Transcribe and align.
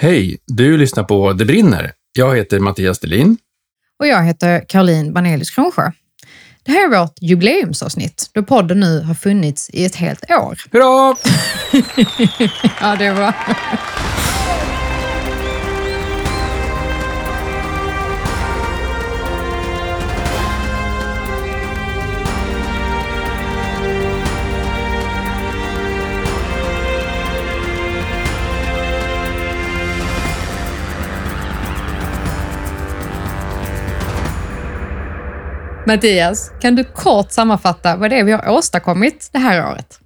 Hej! 0.00 0.38
Du 0.46 0.76
lyssnar 0.76 1.04
på 1.04 1.32
Det 1.32 1.44
brinner. 1.44 1.92
Jag 2.12 2.36
heter 2.36 2.60
Mattias 2.60 2.98
Delin. 2.98 3.38
Och 3.98 4.06
jag 4.06 4.22
heter 4.22 4.64
Caroline 4.68 5.12
Banelius 5.12 5.50
Kronsjö. 5.50 5.90
Det 6.64 6.72
här 6.72 6.84
är 6.84 7.00
vårt 7.00 7.14
jubileumsavsnitt 7.20 8.30
då 8.32 8.42
podden 8.42 8.80
nu 8.80 9.00
har 9.00 9.14
funnits 9.14 9.70
i 9.70 9.84
ett 9.84 9.96
helt 9.96 10.30
år. 10.30 10.58
Hurra! 10.72 11.16
Ja, 12.80 12.96
det 12.96 13.10
var... 13.10 13.34
Mattias, 35.86 36.52
kan 36.60 36.76
du 36.76 36.84
kort 36.84 37.32
sammanfatta 37.32 37.96
vad 37.96 38.10
det 38.10 38.18
är 38.18 38.24
vi 38.24 38.32
har 38.32 38.48
åstadkommit 38.48 39.28
det 39.32 39.38
här 39.38 39.70
året? 39.70 40.00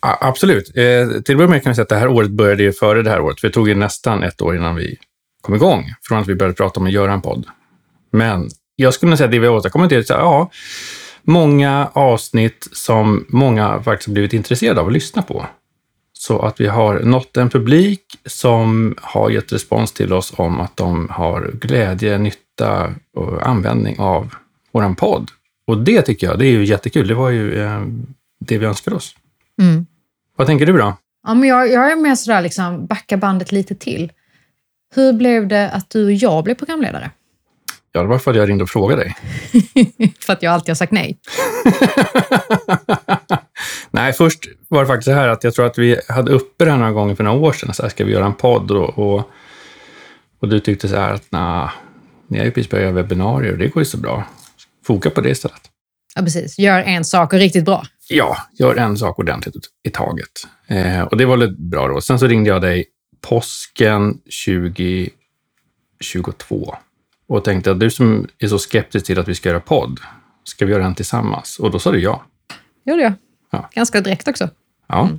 Absolut. 0.00 0.68
Eh, 0.76 1.22
till 1.22 1.34
att 1.34 1.38
börja 1.38 1.50
med 1.50 1.62
kan 1.62 1.70
vi 1.70 1.74
säga 1.74 1.82
att 1.82 1.88
det 1.88 1.96
här 1.96 2.08
året 2.08 2.30
började 2.30 2.62
ju 2.62 2.72
före 2.72 3.02
det 3.02 3.10
här 3.10 3.20
året. 3.20 3.40
För 3.40 3.48
det 3.48 3.54
tog 3.54 3.68
ju 3.68 3.74
nästan 3.74 4.22
ett 4.22 4.42
år 4.42 4.56
innan 4.56 4.74
vi 4.74 4.96
kom 5.40 5.54
igång, 5.54 5.84
från 6.02 6.18
att 6.18 6.28
vi 6.28 6.34
började 6.34 6.54
prata 6.54 6.80
om 6.80 6.86
att 6.86 6.92
göra 6.92 7.12
en 7.12 7.22
podd. 7.22 7.46
Men 8.12 8.48
jag 8.76 8.94
skulle 8.94 9.10
nog 9.10 9.18
säga 9.18 9.24
att 9.24 9.32
det 9.32 9.38
vi 9.38 9.46
har 9.46 9.54
åstadkommit 9.54 9.92
är 9.92 9.98
att, 9.98 10.08
ja, 10.08 10.50
många 11.22 11.90
avsnitt 11.92 12.68
som 12.72 13.26
många 13.28 13.82
faktiskt 13.82 14.06
har 14.06 14.12
blivit 14.12 14.32
intresserade 14.32 14.80
av 14.80 14.86
att 14.86 14.92
lyssna 14.92 15.22
på. 15.22 15.46
Så 16.12 16.38
att 16.42 16.60
vi 16.60 16.66
har 16.66 17.00
nått 17.00 17.36
en 17.36 17.50
publik 17.50 18.02
som 18.26 18.94
har 19.02 19.30
gett 19.30 19.52
respons 19.52 19.92
till 19.92 20.12
oss 20.12 20.32
om 20.36 20.60
att 20.60 20.76
de 20.76 21.08
har 21.10 21.50
glädje, 21.54 22.18
nytta 22.18 22.94
och 23.16 23.48
användning 23.48 23.98
av 23.98 24.34
våran 24.74 24.96
podd. 24.96 25.30
Och 25.66 25.78
det 25.78 26.02
tycker 26.02 26.26
jag, 26.26 26.38
det 26.38 26.46
är 26.46 26.50
ju 26.50 26.64
jättekul. 26.64 27.08
Det 27.08 27.14
var 27.14 27.30
ju 27.30 27.62
eh, 27.62 27.82
det 28.40 28.58
vi 28.58 28.66
önskade 28.66 28.96
oss. 28.96 29.14
Mm. 29.62 29.86
Vad 30.36 30.46
tänker 30.46 30.66
du 30.66 30.72
då? 30.72 30.96
Ja, 31.26 31.34
men 31.34 31.48
jag, 31.48 31.70
jag 31.70 31.92
är 31.92 31.96
mer 31.96 32.14
sådär, 32.14 32.42
liksom, 32.42 32.86
backa 32.86 33.16
bandet 33.16 33.52
lite 33.52 33.74
till. 33.74 34.12
Hur 34.94 35.12
blev 35.12 35.48
det 35.48 35.70
att 35.70 35.90
du 35.90 36.04
och 36.04 36.12
jag 36.12 36.44
blev 36.44 36.54
programledare? 36.54 37.10
Ja, 37.92 38.02
det 38.02 38.08
var 38.08 38.18
för 38.18 38.30
att 38.30 38.36
jag 38.36 38.48
ringde 38.48 38.64
och 38.64 38.70
frågade 38.70 39.02
dig. 39.02 39.16
För 40.20 40.32
att 40.32 40.42
jag 40.42 40.52
alltid 40.52 40.68
har 40.68 40.74
sagt 40.74 40.92
nej. 40.92 41.18
Nej, 43.90 44.12
först 44.12 44.48
var 44.68 44.80
det 44.80 44.86
faktiskt 44.86 45.04
så 45.04 45.12
här 45.12 45.28
att 45.28 45.44
jag 45.44 45.54
tror 45.54 45.66
att 45.66 45.78
vi 45.78 46.00
hade 46.08 46.32
uppe 46.32 46.64
det 46.64 46.70
här 46.70 46.78
några 46.78 46.92
gånger 46.92 47.14
för 47.14 47.24
några 47.24 47.38
år 47.38 47.52
sedan. 47.52 47.74
Så 47.74 47.82
här, 47.82 47.90
ska 47.90 48.04
vi 48.04 48.12
göra 48.12 48.26
en 48.26 48.34
podd? 48.34 48.70
Och, 48.70 48.98
och, 48.98 49.30
och 50.40 50.48
du 50.48 50.60
tyckte 50.60 50.88
så 50.88 50.96
här 50.96 51.12
att 51.12 51.26
nej, 51.30 51.68
ni 52.28 52.38
har 52.38 52.44
ju 52.44 52.50
precis 52.50 52.70
börjat 52.70 52.84
göra 52.84 52.94
webbinarier 52.94 53.52
och 53.52 53.58
det 53.58 53.68
går 53.68 53.80
ju 53.80 53.84
så 53.84 53.96
bra. 53.96 54.24
Foka 54.84 55.10
på 55.10 55.20
det 55.20 55.30
istället. 55.30 55.70
Ja, 56.14 56.22
precis. 56.22 56.58
Gör 56.58 56.80
en 56.80 57.04
sak 57.04 57.32
och 57.32 57.38
riktigt 57.38 57.64
bra. 57.64 57.86
Ja, 58.08 58.36
gör 58.52 58.76
en 58.76 58.96
sak 58.96 59.18
ordentligt 59.18 59.54
i 59.82 59.90
taget. 59.90 60.46
Eh, 60.66 61.02
och 61.02 61.16
det 61.16 61.24
var 61.24 61.36
väl 61.36 61.56
bra 61.56 61.88
då. 61.88 62.00
Sen 62.00 62.18
så 62.18 62.26
ringde 62.26 62.50
jag 62.50 62.62
dig 62.62 62.84
påsken 63.20 64.18
2022 64.46 66.74
och 67.28 67.44
tänkte 67.44 67.70
att 67.70 67.80
du 67.80 67.90
som 67.90 68.28
är 68.38 68.48
så 68.48 68.58
skeptisk 68.58 69.06
till 69.06 69.18
att 69.18 69.28
vi 69.28 69.34
ska 69.34 69.48
göra 69.48 69.60
podd, 69.60 70.00
ska 70.44 70.66
vi 70.66 70.72
göra 70.72 70.82
den 70.82 70.94
tillsammans? 70.94 71.58
Och 71.58 71.70
då 71.70 71.78
sa 71.78 71.92
du 71.92 72.00
ja. 72.00 72.24
gjorde 72.84 73.02
jag. 73.02 73.12
Ja. 73.50 73.70
Ganska 73.74 74.00
direkt 74.00 74.28
också. 74.28 74.48
Ja. 74.86 75.10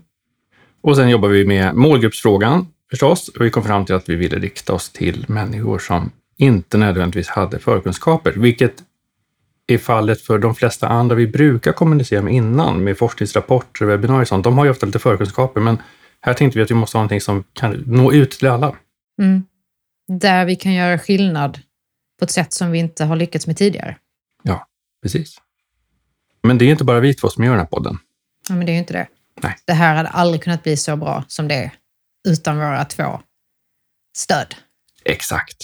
Och 0.81 0.95
sen 0.95 1.09
jobbar 1.09 1.29
vi 1.29 1.45
med 1.45 1.75
målgruppsfrågan 1.75 2.67
förstås. 2.89 3.29
Och 3.29 3.45
vi 3.45 3.49
kom 3.49 3.63
fram 3.63 3.85
till 3.85 3.95
att 3.95 4.09
vi 4.09 4.15
ville 4.15 4.39
rikta 4.39 4.73
oss 4.73 4.89
till 4.89 5.25
människor 5.27 5.79
som 5.79 6.11
inte 6.37 6.77
nödvändigtvis 6.77 7.27
hade 7.27 7.59
förkunskaper, 7.59 8.31
vilket 8.31 8.83
är 9.67 9.77
fallet 9.77 10.21
för 10.21 10.39
de 10.39 10.55
flesta 10.55 10.87
andra 10.87 11.15
vi 11.15 11.27
brukar 11.27 11.71
kommunicera 11.71 12.21
med 12.21 12.33
innan, 12.33 12.83
med 12.83 12.97
forskningsrapporter, 12.97 13.85
webbinarier 13.85 14.21
och 14.21 14.27
sånt. 14.27 14.43
De 14.43 14.57
har 14.57 14.65
ju 14.65 14.71
ofta 14.71 14.85
lite 14.85 14.99
förkunskaper, 14.99 15.61
men 15.61 15.77
här 16.21 16.33
tänkte 16.33 16.59
vi 16.59 16.63
att 16.63 16.71
vi 16.71 16.75
måste 16.75 16.97
ha 16.97 16.99
någonting 16.99 17.21
som 17.21 17.43
kan 17.53 17.71
nå 17.71 18.13
ut 18.13 18.31
till 18.31 18.47
alla. 18.47 18.75
Mm. 19.21 19.43
Där 20.07 20.45
vi 20.45 20.55
kan 20.55 20.73
göra 20.73 20.99
skillnad 20.99 21.59
på 22.19 22.25
ett 22.25 22.31
sätt 22.31 22.53
som 22.53 22.71
vi 22.71 22.79
inte 22.79 23.05
har 23.05 23.15
lyckats 23.15 23.47
med 23.47 23.57
tidigare. 23.57 23.97
Ja, 24.43 24.67
precis. 25.01 25.41
Men 26.43 26.57
det 26.57 26.65
är 26.65 26.69
inte 26.69 26.83
bara 26.83 26.99
vi 26.99 27.13
två 27.13 27.29
som 27.29 27.43
gör 27.43 27.51
den 27.51 27.59
här 27.59 27.67
podden. 27.67 27.97
Ja, 28.49 28.55
men 28.55 28.65
det 28.65 28.71
är 28.71 28.73
ju 28.73 28.79
inte 28.79 28.93
det. 28.93 29.07
Nej. 29.41 29.55
Det 29.65 29.73
här 29.73 29.95
hade 29.95 30.09
aldrig 30.09 30.43
kunnat 30.43 30.63
bli 30.63 30.77
så 30.77 30.95
bra 30.95 31.23
som 31.27 31.47
det 31.47 31.55
är 31.55 31.71
utan 32.27 32.57
våra 32.57 32.85
två 32.85 33.21
stöd. 34.17 34.55
Exakt. 35.05 35.57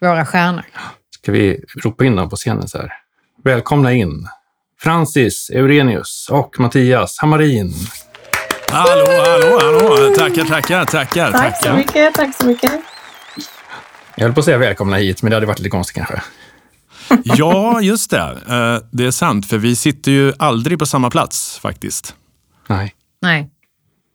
Våra 0.00 0.26
stjärnor. 0.26 0.64
Ska 1.24 1.32
vi 1.32 1.64
ropa 1.84 2.04
in 2.04 2.16
dem 2.16 2.28
på 2.28 2.36
scenen 2.36 2.68
så 2.68 2.78
här? 2.78 2.92
Välkomna 3.44 3.92
in 3.92 4.28
Francis 4.80 5.50
Eurenius 5.50 6.28
och 6.30 6.60
Mattias 6.60 7.18
Hammarin. 7.18 7.74
Hallå, 8.72 9.06
hallå, 9.08 9.58
hallå! 9.60 10.14
Tackar, 10.18 10.44
tackar, 10.44 10.84
tackar. 10.84 11.32
Tack 11.32 11.62
så 11.64 11.72
mycket, 11.72 12.14
tack 12.14 12.36
så 12.36 12.46
mycket. 12.46 12.72
Jag 14.16 14.24
höll 14.24 14.34
på 14.34 14.40
att 14.40 14.44
säga 14.44 14.58
välkomna 14.58 14.96
hit, 14.96 15.22
men 15.22 15.30
det 15.30 15.36
hade 15.36 15.46
varit 15.46 15.58
lite 15.58 15.70
konstigt 15.70 15.96
kanske. 15.96 16.22
Ja, 17.24 17.80
just 17.80 18.10
det. 18.10 18.38
Eh, 18.48 18.88
Det 18.90 19.06
är 19.06 19.10
sant, 19.10 19.46
för 19.48 19.58
vi 19.58 19.76
sitter 19.76 20.12
ju 20.12 20.32
aldrig 20.38 20.78
på 20.78 20.86
samma 20.86 21.10
plats 21.10 21.58
faktiskt. 21.58 22.14
Nej. 22.66 22.94
Nej. 23.22 23.50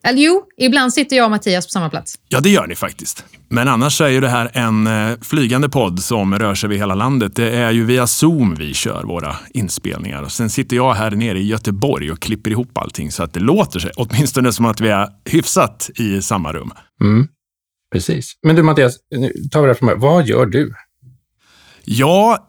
Eller 0.03 0.21
jo, 0.21 0.43
ibland 0.57 0.93
sitter 0.93 1.15
jag 1.15 1.25
och 1.25 1.31
Mattias 1.31 1.65
på 1.65 1.69
samma 1.69 1.89
plats. 1.89 2.15
Ja, 2.27 2.39
det 2.39 2.49
gör 2.49 2.67
ni 2.67 2.75
faktiskt. 2.75 3.25
Men 3.49 3.67
annars 3.67 4.01
är 4.01 4.07
ju 4.07 4.19
det 4.19 4.29
här 4.29 4.51
en 4.53 4.87
eh, 4.87 5.17
flygande 5.21 5.69
podd 5.69 5.99
som 5.99 6.39
rör 6.39 6.55
sig 6.55 6.67
över 6.67 6.75
hela 6.75 6.95
landet. 6.95 7.35
Det 7.35 7.49
är 7.49 7.71
ju 7.71 7.85
via 7.85 8.07
Zoom 8.07 8.55
vi 8.55 8.73
kör 8.73 9.03
våra 9.03 9.35
inspelningar. 9.53 10.23
Och 10.23 10.31
sen 10.31 10.49
sitter 10.49 10.75
jag 10.75 10.93
här 10.93 11.11
nere 11.11 11.39
i 11.39 11.47
Göteborg 11.47 12.11
och 12.11 12.19
klipper 12.19 12.51
ihop 12.51 12.77
allting 12.77 13.11
så 13.11 13.23
att 13.23 13.33
det 13.33 13.39
låter 13.39 13.79
sig 13.79 13.91
åtminstone 13.95 14.53
som 14.53 14.65
att 14.65 14.81
vi 14.81 14.89
är 14.89 15.07
hyfsat 15.25 15.89
i 15.95 16.21
samma 16.21 16.53
rum. 16.53 16.71
Mm. 17.01 17.27
Precis. 17.91 18.33
Men 18.43 18.55
du 18.55 18.63
Mattias, 18.63 18.97
nu 19.15 19.31
tar 19.51 19.61
vi 19.61 19.67
det 19.67 19.73
här 19.73 19.77
från 19.77 19.87
början. 19.87 19.99
Vad 19.99 20.27
gör 20.27 20.45
du? 20.45 20.73
Jag 21.85 22.39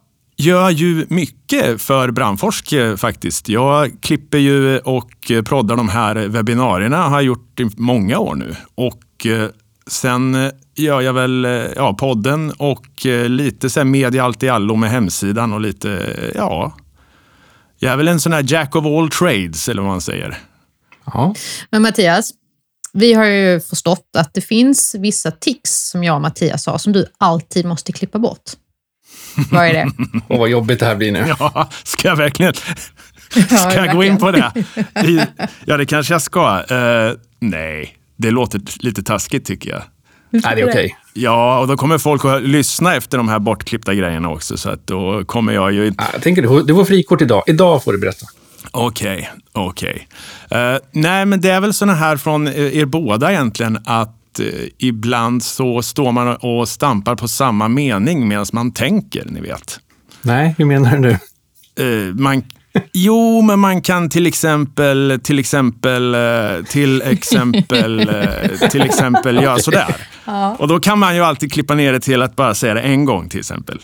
gör 0.41 0.71
ju 0.71 1.07
mycket 1.09 1.83
för 1.83 2.11
Brandforsk 2.11 2.73
eh, 2.73 2.97
faktiskt. 2.97 3.49
Jag 3.49 3.91
klipper 4.03 4.39
ju 4.39 4.79
och 4.79 5.33
proddar 5.45 5.77
de 5.77 5.89
här 5.89 6.15
webbinarierna, 6.15 6.97
har 6.97 7.17
jag 7.17 7.23
gjort 7.23 7.61
i 7.61 7.71
många 7.77 8.19
år 8.19 8.35
nu. 8.35 8.57
Och 8.75 9.27
eh, 9.27 9.49
sen 9.87 10.35
eh, 10.35 10.51
gör 10.77 11.01
jag 11.01 11.13
väl 11.13 11.47
ja, 11.77 11.95
podden 11.95 12.53
och 12.59 13.07
lite 13.29 13.71
så 13.71 13.81
här 13.81 13.85
media 13.85 14.25
allt 14.25 14.43
i 14.43 14.49
allo 14.49 14.77
med 14.77 14.91
hemsidan 14.91 15.53
och 15.53 15.61
lite, 15.61 16.17
ja. 16.35 16.77
Jag 17.79 17.93
är 17.93 17.97
väl 17.97 18.09
en 18.09 18.21
sån 18.21 18.33
här 18.33 18.45
jack 18.47 18.77
of 18.77 18.87
all 18.87 19.11
trades, 19.11 19.69
eller 19.69 19.83
vad 19.83 19.91
man 19.91 20.01
säger. 20.01 20.39
Ja. 21.05 21.35
Men 21.71 21.83
Mattias, 21.83 22.31
vi 22.93 23.13
har 23.13 23.25
ju 23.25 23.61
förstått 23.61 24.09
att 24.17 24.35
det 24.35 24.41
finns 24.41 24.95
vissa 24.99 25.31
tics 25.31 25.91
som 25.91 26.05
jag 26.05 26.15
och 26.15 26.23
Mattias 26.23 26.67
har 26.67 26.79
som 26.79 26.93
du 26.93 27.07
alltid 27.19 27.67
måste 27.67 27.93
klippa 27.93 28.19
bort. 28.19 28.51
Vad 29.51 29.67
är 29.67 29.73
det? 29.73 29.91
Och 30.29 30.39
vad 30.39 30.49
jobbigt 30.49 30.81
det 30.81 30.87
här 30.87 30.97
blir 30.97 31.13
nu. 31.13 31.35
Ja, 31.39 31.69
ska 31.85 32.09
jag 32.09 32.17
verkligen? 32.17 32.55
Ska 33.59 33.75
jag 33.75 33.97
gå 33.97 34.05
in 34.05 34.17
på 34.19 34.31
det? 34.31 34.53
I- 35.05 35.21
Ja, 35.65 35.77
det 35.77 35.87
kanske 35.87 36.15
jag 36.15 36.23
ska. 36.23 36.65
Eh, 36.71 37.13
nej, 37.41 37.97
det 38.17 38.31
låter 38.31 38.61
lite 38.85 39.03
taskigt 39.03 39.45
tycker 39.47 39.71
jag. 39.71 39.83
Nej, 40.31 40.43
det 40.57 40.63
är 40.63 40.69
okej. 40.71 40.97
Ja, 41.15 41.59
och 41.59 41.69
då 41.69 41.77
kommer 41.77 41.99
folk 41.99 42.25
att 42.25 42.43
lyssna 42.43 42.95
efter 42.97 43.19
de 43.19 43.29
här 43.29 43.39
bortklippta 43.39 43.95
grejerna 43.95 44.29
också. 44.31 44.57
Så 44.57 44.71
att 44.71 44.87
då 44.87 45.25
kommer 45.25 45.53
jag 45.53 45.73
ju... 45.73 45.93
Ja, 45.99 46.05
Jag 46.13 46.23
tänker 46.23 46.43
du, 46.43 46.63
du 46.63 46.75
får 46.75 46.85
frikort 46.85 47.23
idag. 47.23 47.43
Idag 47.47 47.85
får 47.85 47.93
du 47.93 47.99
berätta. 47.99 48.27
Okej, 48.71 49.31
okej. 49.53 50.09
Eh, 50.51 50.77
nej, 50.93 51.27
men 51.27 51.41
det 51.41 51.51
är 51.51 51.61
väl 51.61 51.75
såna 51.75 51.95
här 51.95 52.17
från 52.17 52.47
eh, 52.47 52.77
er 52.77 52.85
båda 52.85 53.33
egentligen 53.33 53.79
att 53.87 54.17
eh, 54.39 54.47
ibland 54.79 55.43
så 55.43 55.83
står 55.83 56.13
man 56.13 56.37
och 56.37 56.69
stampar 56.69 57.17
på 57.17 57.29
samma 57.29 57.69
mening 57.69 58.29
medan 58.29 58.47
man 58.53 58.73
tänker, 58.73 59.25
ni 59.25 59.41
vet. 59.41 59.81
Nej, 60.23 60.55
hur 60.59 60.65
menar 60.65 60.99
du? 60.99 61.11
Eh, 61.11 62.15
man, 62.15 62.43
jo, 62.93 63.43
men 63.43 63.59
man 63.59 63.83
kan 63.83 64.09
till 64.09 64.27
exempel, 64.27 65.21
till 65.23 65.39
exempel, 65.39 66.15
eh, 66.15 66.65
till 66.69 67.03
exempel, 67.03 68.09
eh, 68.09 68.69
till 68.71 68.83
exempel 68.83 69.37
göra 69.43 69.59
sådär. 69.59 69.97
Och 70.59 70.69
då 70.69 70.81
kan 70.81 70.99
man 70.99 71.15
ju 71.15 71.23
alltid 71.23 71.53
klippa 71.53 71.75
ner 71.75 71.93
det 71.93 72.01
till 72.01 72.23
att 72.23 72.37
bara 72.37 72.55
säga 72.55 72.75
det 72.75 72.81
en 72.81 73.05
gång 73.05 73.29
till 73.29 73.41
exempel. 73.41 73.81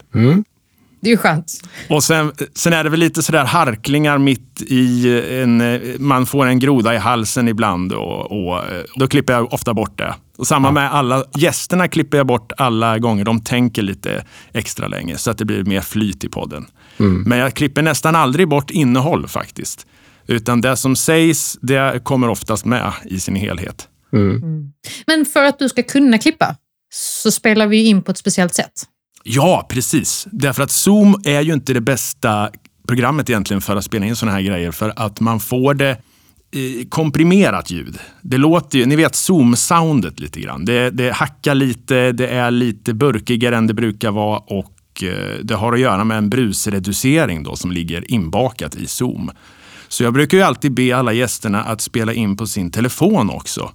Det 1.00 1.08
är 1.08 1.12
ju 1.12 1.16
skönt. 1.16 1.52
Och 1.88 2.04
sen, 2.04 2.32
sen 2.54 2.72
är 2.72 2.84
det 2.84 2.90
väl 2.90 3.00
lite 3.00 3.22
sådär 3.22 3.44
harklingar 3.44 4.18
mitt 4.18 4.62
i 4.62 5.20
en... 5.42 5.80
Man 5.98 6.26
får 6.26 6.46
en 6.46 6.58
groda 6.58 6.94
i 6.94 6.96
halsen 6.96 7.48
ibland 7.48 7.92
och, 7.92 8.32
och 8.32 8.58
eh, 8.58 8.82
då 8.96 9.08
klipper 9.08 9.32
jag 9.32 9.52
ofta 9.52 9.74
bort 9.74 9.98
det. 9.98 10.14
Och 10.36 10.46
samma 10.46 10.70
med 10.70 10.94
alla 10.94 11.24
gästerna 11.36 11.88
klipper 11.88 12.16
jag 12.16 12.26
bort 12.26 12.52
alla 12.56 12.98
gånger 12.98 13.24
de 13.24 13.40
tänker 13.40 13.82
lite 13.82 14.24
extra 14.52 14.88
länge 14.88 15.16
så 15.16 15.30
att 15.30 15.38
det 15.38 15.44
blir 15.44 15.64
mer 15.64 15.80
flyt 15.80 16.24
i 16.24 16.28
podden. 16.28 16.66
Men 17.26 17.38
jag 17.38 17.54
klipper 17.54 17.82
nästan 17.82 18.16
aldrig 18.16 18.48
bort 18.48 18.70
innehåll 18.70 19.28
faktiskt. 19.28 19.86
Utan 20.26 20.60
det 20.60 20.76
som 20.76 20.96
sägs, 20.96 21.58
det 21.60 22.04
kommer 22.04 22.28
oftast 22.28 22.64
med 22.64 22.92
i 23.04 23.20
sin 23.20 23.36
helhet. 23.36 23.88
Men 25.06 25.24
för 25.32 25.44
att 25.44 25.58
du 25.58 25.68
ska 25.68 25.82
kunna 25.82 26.18
klippa, 26.18 26.56
så 26.94 27.30
spelar 27.30 27.66
vi 27.66 27.86
in 27.86 28.02
på 28.02 28.10
ett 28.10 28.18
speciellt 28.18 28.54
sätt. 28.54 28.82
Ja, 29.22 29.66
precis. 29.68 30.26
Därför 30.30 30.62
att 30.62 30.70
Zoom 30.70 31.20
är 31.24 31.40
ju 31.40 31.52
inte 31.52 31.72
det 31.72 31.80
bästa 31.80 32.50
programmet 32.88 33.30
egentligen 33.30 33.60
för 33.60 33.76
att 33.76 33.84
spela 33.84 34.06
in 34.06 34.16
sådana 34.16 34.36
här 34.36 34.42
grejer. 34.42 34.70
För 34.70 34.92
att 34.96 35.20
man 35.20 35.40
får 35.40 35.74
det 35.74 35.96
komprimerat 36.88 37.70
ljud. 37.70 37.98
Det 38.22 38.36
låter 38.36 38.78
ju, 38.78 38.86
ni 38.86 38.96
vet 38.96 39.12
Zoom-soundet 39.12 40.20
lite 40.20 40.40
grann. 40.40 40.64
Det, 40.64 40.90
det 40.90 41.12
hackar 41.12 41.54
lite, 41.54 42.12
det 42.12 42.28
är 42.28 42.50
lite 42.50 42.94
burkigare 42.94 43.56
än 43.56 43.66
det 43.66 43.74
brukar 43.74 44.10
vara 44.10 44.38
och 44.38 45.02
eh, 45.02 45.40
det 45.42 45.54
har 45.54 45.72
att 45.72 45.80
göra 45.80 46.04
med 46.04 46.18
en 46.18 46.30
brusreducering 46.30 47.42
då 47.42 47.56
som 47.56 47.72
ligger 47.72 48.10
inbakat 48.10 48.74
i 48.74 48.86
Zoom. 48.86 49.30
Så 49.88 50.04
jag 50.04 50.12
brukar 50.12 50.38
ju 50.38 50.44
alltid 50.44 50.72
be 50.72 50.96
alla 50.96 51.12
gästerna 51.12 51.62
att 51.62 51.80
spela 51.80 52.12
in 52.12 52.36
på 52.36 52.46
sin 52.46 52.70
telefon 52.70 53.30
också. 53.30 53.70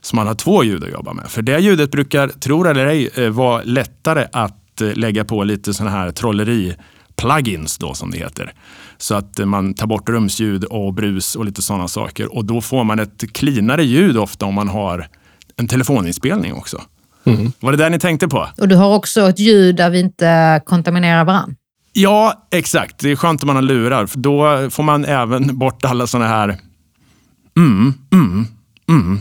Så 0.00 0.16
man 0.16 0.26
har 0.26 0.34
två 0.34 0.64
ljud 0.64 0.84
att 0.84 0.92
jobba 0.92 1.12
med. 1.12 1.28
För 1.28 1.42
det 1.42 1.58
ljudet 1.58 1.90
brukar, 1.90 2.28
tror 2.28 2.68
eller 2.68 2.86
ej, 2.86 3.10
eh, 3.14 3.30
vara 3.30 3.62
lättare 3.62 4.26
att 4.32 4.80
eh, 4.80 4.94
lägga 4.94 5.24
på 5.24 5.44
lite 5.44 5.74
sådana 5.74 5.96
här 5.96 6.10
trolleri 6.10 6.76
trolleri-plugins 7.16 7.78
då 7.78 7.94
som 7.94 8.10
det 8.10 8.18
heter. 8.18 8.52
Så 8.98 9.14
att 9.14 9.38
eh, 9.38 9.46
man 9.46 9.74
tar 9.74 9.86
bort 9.86 10.08
rumsljud 10.08 10.64
och 10.64 10.94
brus 10.94 11.36
och 11.36 11.44
lite 11.44 11.62
sådana 11.62 11.88
saker. 11.88 12.36
Och 12.36 12.44
då 12.44 12.60
får 12.60 12.84
man 12.84 12.98
ett 12.98 13.32
cleanare 13.32 13.84
ljud 13.84 14.16
ofta 14.16 14.46
om 14.46 14.54
man 14.54 14.68
har 14.68 15.08
en 15.56 15.68
telefoninspelning 15.68 16.54
också. 16.54 16.82
Mm. 17.24 17.52
Var 17.60 17.72
det 17.72 17.78
där 17.78 17.90
ni 17.90 17.98
tänkte 17.98 18.28
på? 18.28 18.48
Och 18.58 18.68
du 18.68 18.76
har 18.76 18.94
också 18.94 19.28
ett 19.28 19.38
ljud 19.38 19.76
där 19.76 19.90
vi 19.90 20.00
inte 20.00 20.60
kontaminerar 20.66 21.24
varandra. 21.24 21.54
Ja, 21.92 22.46
exakt. 22.50 22.98
Det 22.98 23.10
är 23.10 23.16
skönt 23.16 23.42
om 23.42 23.46
man 23.46 23.56
har 23.56 23.62
lurar. 23.62 24.06
För 24.06 24.18
då 24.18 24.70
får 24.70 24.82
man 24.82 25.04
även 25.04 25.58
bort 25.58 25.84
alla 25.84 26.06
sådana 26.06 26.28
här 26.28 26.58
mm, 27.56 27.94
mm, 28.12 28.46
mm. 28.88 29.20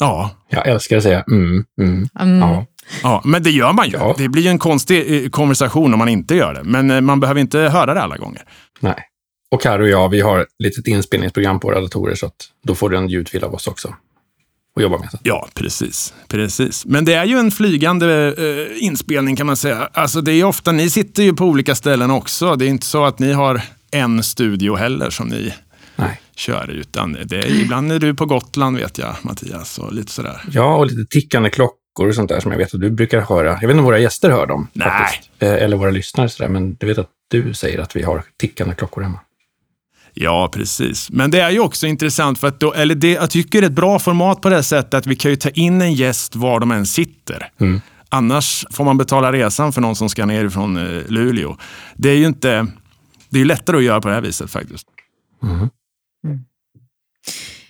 Ja, 0.00 0.30
Jag 0.48 0.66
älskar 0.68 0.96
att 0.96 1.02
säga 1.02 1.24
mm, 1.30 1.64
mm. 1.80 2.08
Mm. 2.20 2.38
Ja. 2.38 2.66
Ja, 3.02 3.22
men 3.24 3.42
det 3.42 3.50
gör 3.50 3.72
man 3.72 3.88
ju. 3.88 3.96
Ja. 3.96 4.14
Det 4.18 4.28
blir 4.28 4.46
en 4.46 4.58
konstig 4.58 5.24
eh, 5.24 5.28
konversation 5.30 5.92
om 5.92 5.98
man 5.98 6.08
inte 6.08 6.34
gör 6.34 6.54
det. 6.54 6.62
Men 6.64 6.90
eh, 6.90 7.00
man 7.00 7.20
behöver 7.20 7.40
inte 7.40 7.58
höra 7.58 7.94
det 7.94 8.02
alla 8.02 8.16
gånger. 8.16 8.42
Nej. 8.80 9.08
Och 9.50 9.62
Karo 9.62 9.82
och 9.82 9.88
jag, 9.88 10.08
vi 10.08 10.20
har 10.20 10.38
ett 10.38 10.48
litet 10.58 10.86
inspelningsprogram 10.86 11.60
på 11.60 11.68
våra 11.68 11.80
datorer 11.80 12.14
så 12.14 12.26
att 12.26 12.48
då 12.62 12.74
får 12.74 12.90
du 12.90 12.96
en 12.96 13.08
ljudfil 13.08 13.44
av 13.44 13.54
oss 13.54 13.66
också 13.66 13.94
att 14.76 14.82
jobba 14.82 14.98
med. 14.98 15.10
sen. 15.10 15.20
Ja, 15.22 15.48
precis. 15.54 16.14
precis. 16.28 16.86
Men 16.86 17.04
det 17.04 17.14
är 17.14 17.24
ju 17.24 17.38
en 17.38 17.50
flygande 17.50 18.34
eh, 18.38 18.84
inspelning 18.84 19.36
kan 19.36 19.46
man 19.46 19.56
säga. 19.56 19.88
Alltså 19.92 20.20
det 20.20 20.32
är 20.32 20.44
ofta, 20.44 20.72
ni 20.72 20.90
sitter 20.90 21.22
ju 21.22 21.32
på 21.32 21.44
olika 21.44 21.74
ställen 21.74 22.10
också. 22.10 22.56
Det 22.56 22.64
är 22.64 22.68
inte 22.68 22.86
så 22.86 23.04
att 23.04 23.18
ni 23.18 23.32
har 23.32 23.62
en 23.90 24.22
studio 24.22 24.76
heller 24.76 25.10
som 25.10 25.28
ni 25.28 25.54
Nej. 25.96 26.20
kör. 26.36 26.70
Utan 26.70 27.12
det 27.24 27.36
är, 27.36 27.60
ibland 27.60 27.92
är 27.92 27.98
du 27.98 28.14
på 28.14 28.26
Gotland 28.26 28.76
vet 28.76 28.98
jag, 28.98 29.16
Mattias. 29.22 29.78
Och 29.78 29.92
lite 29.92 30.12
sådär. 30.12 30.42
Ja, 30.52 30.76
och 30.76 30.86
lite 30.86 31.04
tickande 31.10 31.50
klockor 31.94 32.08
och 32.08 32.14
sånt 32.14 32.28
där 32.28 32.40
som 32.40 32.50
jag 32.50 32.58
vet 32.58 32.74
att 32.74 32.80
du 32.80 32.90
brukar 32.90 33.20
höra. 33.20 33.48
Jag 33.48 33.60
vet 33.60 33.70
inte 33.70 33.78
om 33.78 33.84
våra 33.84 33.98
gäster 33.98 34.30
hör 34.30 34.46
dem. 34.46 34.68
Nej. 34.72 34.88
Faktiskt. 34.88 35.30
Eh, 35.38 35.52
Eller 35.52 35.76
våra 35.76 35.90
lyssnare 35.90 36.28
sådär, 36.28 36.48
men 36.50 36.74
du 36.74 36.86
vet 36.86 36.98
att 36.98 37.10
du 37.28 37.54
säger 37.54 37.78
att 37.78 37.96
vi 37.96 38.02
har 38.02 38.22
tickande 38.38 38.74
klockor 38.74 39.02
hemma. 39.02 39.20
Ja, 40.14 40.50
precis. 40.52 41.10
Men 41.10 41.30
det 41.30 41.40
är 41.40 41.50
ju 41.50 41.60
också 41.60 41.86
intressant 41.86 42.38
för 42.38 42.48
att 42.48 42.60
då, 42.60 42.72
eller 42.72 42.94
det, 42.94 43.12
jag 43.12 43.30
tycker 43.30 43.60
det 43.60 43.66
är 43.66 43.70
ett 43.70 43.76
bra 43.76 43.98
format 43.98 44.40
på 44.40 44.48
det 44.48 44.62
sättet 44.62 44.94
att 44.94 45.06
vi 45.06 45.16
kan 45.16 45.30
ju 45.30 45.36
ta 45.36 45.48
in 45.48 45.82
en 45.82 45.92
gäst 45.94 46.36
var 46.36 46.60
de 46.60 46.70
än 46.70 46.86
sitter. 46.86 47.50
Mm. 47.60 47.80
Annars 48.08 48.64
får 48.70 48.84
man 48.84 48.98
betala 48.98 49.32
resan 49.32 49.72
för 49.72 49.80
någon 49.80 49.96
som 49.96 50.08
ska 50.08 50.26
ner 50.26 50.48
från 50.48 50.76
eh, 50.76 51.02
Luleå. 51.08 51.56
Det 51.96 52.10
är 52.10 52.16
ju 52.16 52.26
inte... 52.26 52.66
Det 53.30 53.40
är 53.40 53.44
lättare 53.44 53.76
att 53.76 53.82
göra 53.82 54.00
på 54.00 54.08
det 54.08 54.14
här 54.14 54.20
viset 54.20 54.50
faktiskt. 54.50 54.86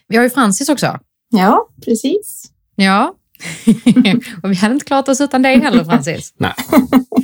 Vi 0.09 0.17
har 0.17 0.25
ju 0.25 0.31
Francis 0.31 0.69
också. 0.69 0.99
Ja, 1.31 1.69
precis. 1.85 2.45
Ja. 2.75 3.15
och 4.43 4.50
vi 4.50 4.55
hade 4.55 4.75
inte 4.75 4.87
klarat 4.87 5.09
oss 5.09 5.21
utan 5.21 5.43
dig 5.43 5.61
heller, 5.61 5.85
Francis. 5.85 6.35
Nej. 6.39 6.53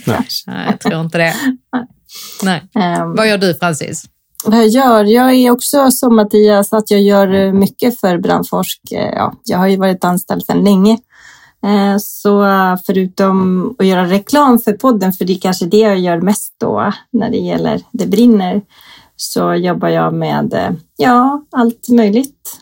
Nej. 0.07 0.27
Nej, 0.47 0.67
jag 0.71 0.81
tror 0.81 1.01
inte 1.01 1.19
det. 1.19 1.35
Nej. 2.43 2.63
Ehm, 2.75 3.15
Vad 3.15 3.29
gör 3.29 3.39
du, 3.39 3.55
Francis? 3.55 4.05
vad 4.45 4.59
jag 4.59 4.69
gör? 4.69 5.05
Jag 5.05 5.35
är 5.35 5.51
också 5.51 5.91
som 5.91 6.17
Mattias, 6.17 6.73
att 6.73 6.91
jag 6.91 7.03
gör 7.03 7.53
mycket 7.53 8.01
för 8.01 8.19
Brandforsk. 8.19 8.81
Eh, 8.93 9.13
Ja, 9.15 9.35
jag 9.45 9.59
har 9.59 9.67
ju 9.67 9.77
varit 9.77 10.05
anställd 10.05 10.45
sedan 10.45 10.65
länge. 10.65 10.93
Eh, 11.67 11.97
Så 11.99 12.45
förutom 12.87 13.69
att 13.79 13.87
göra 13.87 14.05
reklam 14.11 14.59
för 14.59 14.73
podden, 14.73 15.13
för 15.13 15.25
det 15.25 15.33
är 15.33 15.41
kanske 15.41 15.67
det 15.67 15.77
jag 15.79 15.99
gör 15.99 16.21
mest 16.21 16.55
då 16.61 16.93
när 17.13 17.31
det 17.31 17.37
gäller 17.37 17.81
Det 17.93 18.07
brinner, 18.07 18.63
så 19.17 19.55
jobbar 19.55 19.89
jag 19.89 20.15
med 20.15 20.55
eh, 20.55 20.71
ja, 20.97 21.45
allt 21.53 21.89
möjligt. 21.89 22.61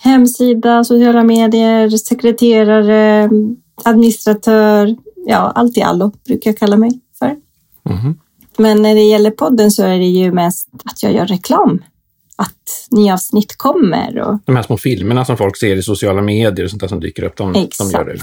Hemsida, 0.00 0.84
sociala 0.84 1.24
medier, 1.24 1.90
sekreterare, 1.90 3.30
administratör, 3.84 4.96
ja, 5.26 5.52
allt 5.54 5.76
i 5.76 5.82
allo 5.82 6.12
brukar 6.26 6.50
jag 6.50 6.58
kalla 6.58 6.76
mig 6.76 7.00
för. 7.18 7.36
Mhm. 7.82 8.18
Men 8.56 8.82
när 8.82 8.94
det 8.94 9.00
gäller 9.02 9.30
podden 9.30 9.70
så 9.70 9.82
är 9.82 9.98
det 9.98 10.04
ju 10.04 10.32
mest 10.32 10.68
att 10.84 11.02
jag 11.02 11.12
gör 11.12 11.26
reklam. 11.26 11.82
Att 12.36 12.88
nya 12.90 13.14
avsnitt 13.14 13.56
kommer 13.56 14.18
och 14.18 14.38
De 14.44 14.56
här 14.56 14.62
små 14.62 14.76
filmerna 14.76 15.24
som 15.24 15.36
folk 15.36 15.56
ser 15.56 15.76
i 15.76 15.82
sociala 15.82 16.22
medier 16.22 16.64
och 16.64 16.70
sånt 16.70 16.80
där 16.80 16.88
som 16.88 17.00
dyker 17.00 17.22
upp, 17.22 17.36
de, 17.36 17.52
de 17.52 17.64
exakt, 17.64 17.92
gör 17.92 18.04
det. 18.04 18.22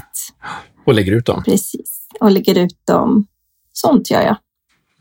Och 0.86 0.94
lägger 0.94 1.12
ut 1.12 1.26
dem. 1.26 1.42
precis. 1.44 2.08
Och 2.20 2.30
lägger 2.30 2.58
ut 2.58 2.86
dem. 2.86 3.26
Sånt 3.72 4.10
gör 4.10 4.22
jag. 4.22 4.36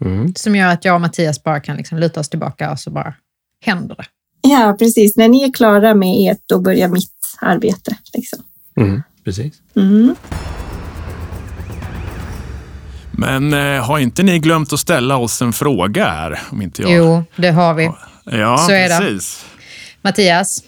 Mm. 0.02 0.34
Som 0.36 0.56
gör 0.56 0.68
att 0.68 0.86
jag 0.86 0.96
och 0.96 1.02
Mattias 1.02 1.44
bara 1.44 1.60
kan 1.60 1.78
liksom 1.78 1.98
luta 1.98 2.20
oss 2.20 2.30
tillbaka 2.30 2.72
och 2.72 2.80
så 2.80 2.92
bara 2.92 3.14
händer 3.62 3.96
det. 3.96 4.06
Ja, 4.46 4.76
precis. 4.80 5.16
När 5.16 5.28
ni 5.30 5.44
är 5.44 5.54
klara 5.54 5.96
med 5.96 6.32
ert, 6.32 6.42
då 6.46 6.60
börjar 6.60 6.88
mitt 6.88 7.12
arbete. 7.42 7.98
Liksom. 8.14 8.40
Mm. 8.78 9.04
Precis. 9.24 9.54
Mm. 9.76 10.16
Men 13.12 13.54
eh, 13.54 13.86
har 13.86 14.00
inte 14.00 14.24
ni 14.24 14.40
glömt 14.40 14.74
att 14.74 14.80
ställa 14.80 15.18
oss 15.18 15.42
en 15.42 15.54
fråga 15.54 16.06
här? 16.06 16.40
Om 16.50 16.62
inte 16.62 16.82
jag... 16.82 16.92
Jo, 16.92 17.24
det 17.36 17.52
har 17.52 17.74
vi. 17.74 17.90
Ja, 18.24 18.58
så 18.58 18.72
är 18.72 18.90
det. 18.90 19.00
precis. 19.00 19.46
Mattias, 20.02 20.64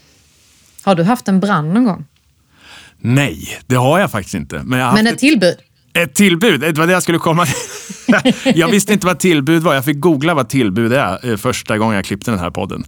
har 0.84 0.96
du 0.96 1.04
haft 1.04 1.28
en 1.28 1.40
brand 1.40 1.74
någon 1.74 1.86
gång? 1.86 2.06
Nej, 3.00 3.60
det 3.68 3.76
har 3.76 4.00
jag 4.00 4.12
faktiskt 4.12 4.36
inte. 4.36 4.62
Men 4.64 4.80
jag 4.80 4.86
har 4.86 4.94
Men 4.94 5.08
ett 5.08 5.20
tillbud? 5.20 5.56
Ett 5.94 6.14
tillbud, 6.14 6.60
det 6.60 6.72
var 6.78 6.88
det 6.88 6.94
jag 6.94 7.04
skulle 7.04 7.18
komma. 7.18 7.48
Jag 8.56 8.68
visste 8.68 8.94
inte 8.94 9.06
vad 9.06 9.20
tillbud 9.20 9.64
var. 9.64 9.74
Jag 9.74 9.86
fick 9.86 10.00
googla 10.00 10.34
vad 10.34 10.50
tillbud 10.50 10.94
är 10.94 11.30
eh, 11.32 11.38
första 11.38 11.78
gången 11.78 11.96
jag 11.96 12.06
klippte 12.06 12.32
den 12.32 12.40
här 12.40 12.50
podden. 12.50 12.86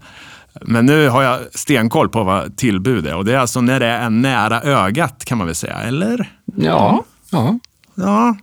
Men 0.61 0.85
nu 0.85 1.09
har 1.09 1.23
jag 1.23 1.39
stenkoll 1.53 2.09
på 2.09 2.23
vad 2.23 2.57
tillbud 2.57 3.07
är. 3.07 3.15
Och 3.15 3.25
det 3.25 3.33
är 3.33 3.37
alltså 3.37 3.61
när 3.61 3.79
det 3.79 3.85
är 3.85 4.09
nära 4.09 4.61
ögat 4.61 5.25
kan 5.25 5.37
man 5.37 5.47
väl 5.47 5.55
säga, 5.55 5.75
eller? 5.75 6.31
Ja. 6.55 7.03
ja. 7.31 7.59
Ja, 7.95 8.35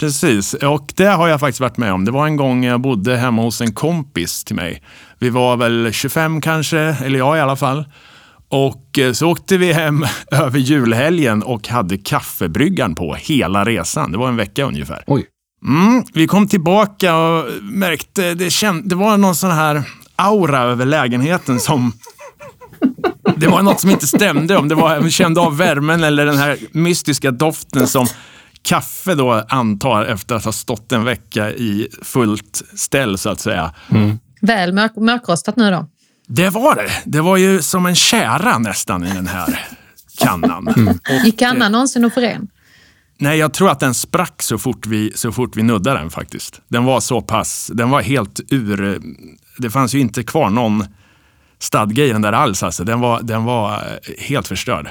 precis. 0.00 0.54
Och 0.54 0.92
det 0.96 1.06
har 1.06 1.28
jag 1.28 1.40
faktiskt 1.40 1.60
varit 1.60 1.76
med 1.76 1.92
om. 1.92 2.04
Det 2.04 2.10
var 2.10 2.26
en 2.26 2.36
gång 2.36 2.64
jag 2.64 2.80
bodde 2.80 3.16
hemma 3.16 3.42
hos 3.42 3.60
en 3.60 3.72
kompis 3.72 4.44
till 4.44 4.56
mig. 4.56 4.82
Vi 5.18 5.30
var 5.30 5.56
väl 5.56 5.92
25 5.92 6.40
kanske, 6.40 6.78
eller 6.78 7.18
jag 7.18 7.36
i 7.36 7.40
alla 7.40 7.56
fall. 7.56 7.84
Och 8.48 8.98
eh, 8.98 9.12
så 9.12 9.30
åkte 9.30 9.56
vi 9.56 9.72
hem 9.72 10.04
över 10.30 10.58
julhelgen 10.58 11.42
och 11.42 11.68
hade 11.68 11.98
kaffebryggaren 11.98 12.94
på 12.94 13.14
hela 13.14 13.64
resan. 13.64 14.12
Det 14.12 14.18
var 14.18 14.28
en 14.28 14.36
vecka 14.36 14.64
ungefär. 14.64 15.04
Oj. 15.06 15.26
Mm, 15.66 16.04
vi 16.14 16.26
kom 16.26 16.48
tillbaka 16.48 17.16
och 17.16 17.44
märkte, 17.62 18.34
det, 18.34 18.50
känd, 18.50 18.88
det 18.88 18.94
var 18.94 19.16
någon 19.16 19.34
sån 19.34 19.50
här 19.50 19.82
aura 20.16 20.62
över 20.62 20.86
lägenheten 20.86 21.60
som... 21.60 21.92
Det 23.36 23.46
var 23.46 23.62
något 23.62 23.80
som 23.80 23.90
inte 23.90 24.06
stämde. 24.06 24.56
Om 24.56 24.68
det 24.68 24.74
var, 24.74 25.00
vi 25.00 25.10
kände 25.10 25.40
av 25.40 25.56
värmen 25.56 26.04
eller 26.04 26.26
den 26.26 26.38
här 26.38 26.58
mystiska 26.72 27.30
doften 27.30 27.86
som 27.86 28.06
kaffe 28.62 29.14
då 29.14 29.44
antar 29.48 30.04
efter 30.04 30.34
att 30.34 30.44
ha 30.44 30.52
stått 30.52 30.92
en 30.92 31.04
vecka 31.04 31.50
i 31.50 31.88
fullt 32.02 32.62
ställ 32.74 33.18
så 33.18 33.30
att 33.30 33.40
säga. 33.40 33.74
Väl 34.40 34.72
mörk, 34.72 34.96
mörkrostat 34.96 35.56
nu 35.56 35.70
då? 35.70 35.86
Det 36.26 36.50
var 36.50 36.74
det. 36.74 36.90
Det 37.04 37.20
var 37.20 37.36
ju 37.36 37.62
som 37.62 37.86
en 37.86 37.94
kära 37.94 38.58
nästan 38.58 39.04
i 39.04 39.14
den 39.14 39.26
här 39.26 39.66
kannan. 40.18 40.68
Och, 40.68 41.24
Gick 41.24 41.38
kannan 41.38 41.72
någonsin 41.72 42.04
att 42.04 42.14
få 42.14 42.20
ren? 42.20 42.48
Nej, 43.18 43.38
jag 43.38 43.54
tror 43.54 43.70
att 43.70 43.80
den 43.80 43.94
sprack 43.94 44.42
så 44.42 44.58
fort 44.58 44.86
vi, 44.86 45.12
så 45.14 45.32
fort 45.32 45.56
vi 45.56 45.62
nuddade 45.62 45.98
den 45.98 46.10
faktiskt. 46.10 46.60
Den 46.68 46.84
var 46.84 47.00
så 47.00 47.20
pass, 47.20 47.70
den 47.74 47.90
var 47.90 48.02
helt 48.02 48.40
ur, 48.50 49.00
det 49.58 49.70
fanns 49.70 49.94
ju 49.94 49.98
inte 49.98 50.22
kvar 50.22 50.50
någon 50.50 50.84
stadga 51.58 52.04
i 52.04 52.12
den 52.12 52.22
där 52.22 52.32
alls. 52.32 52.62
Alltså. 52.62 52.84
Den, 52.84 53.00
var, 53.00 53.22
den 53.22 53.44
var 53.44 53.72
eh, 53.74 54.24
helt 54.24 54.48
förstörd. 54.48 54.88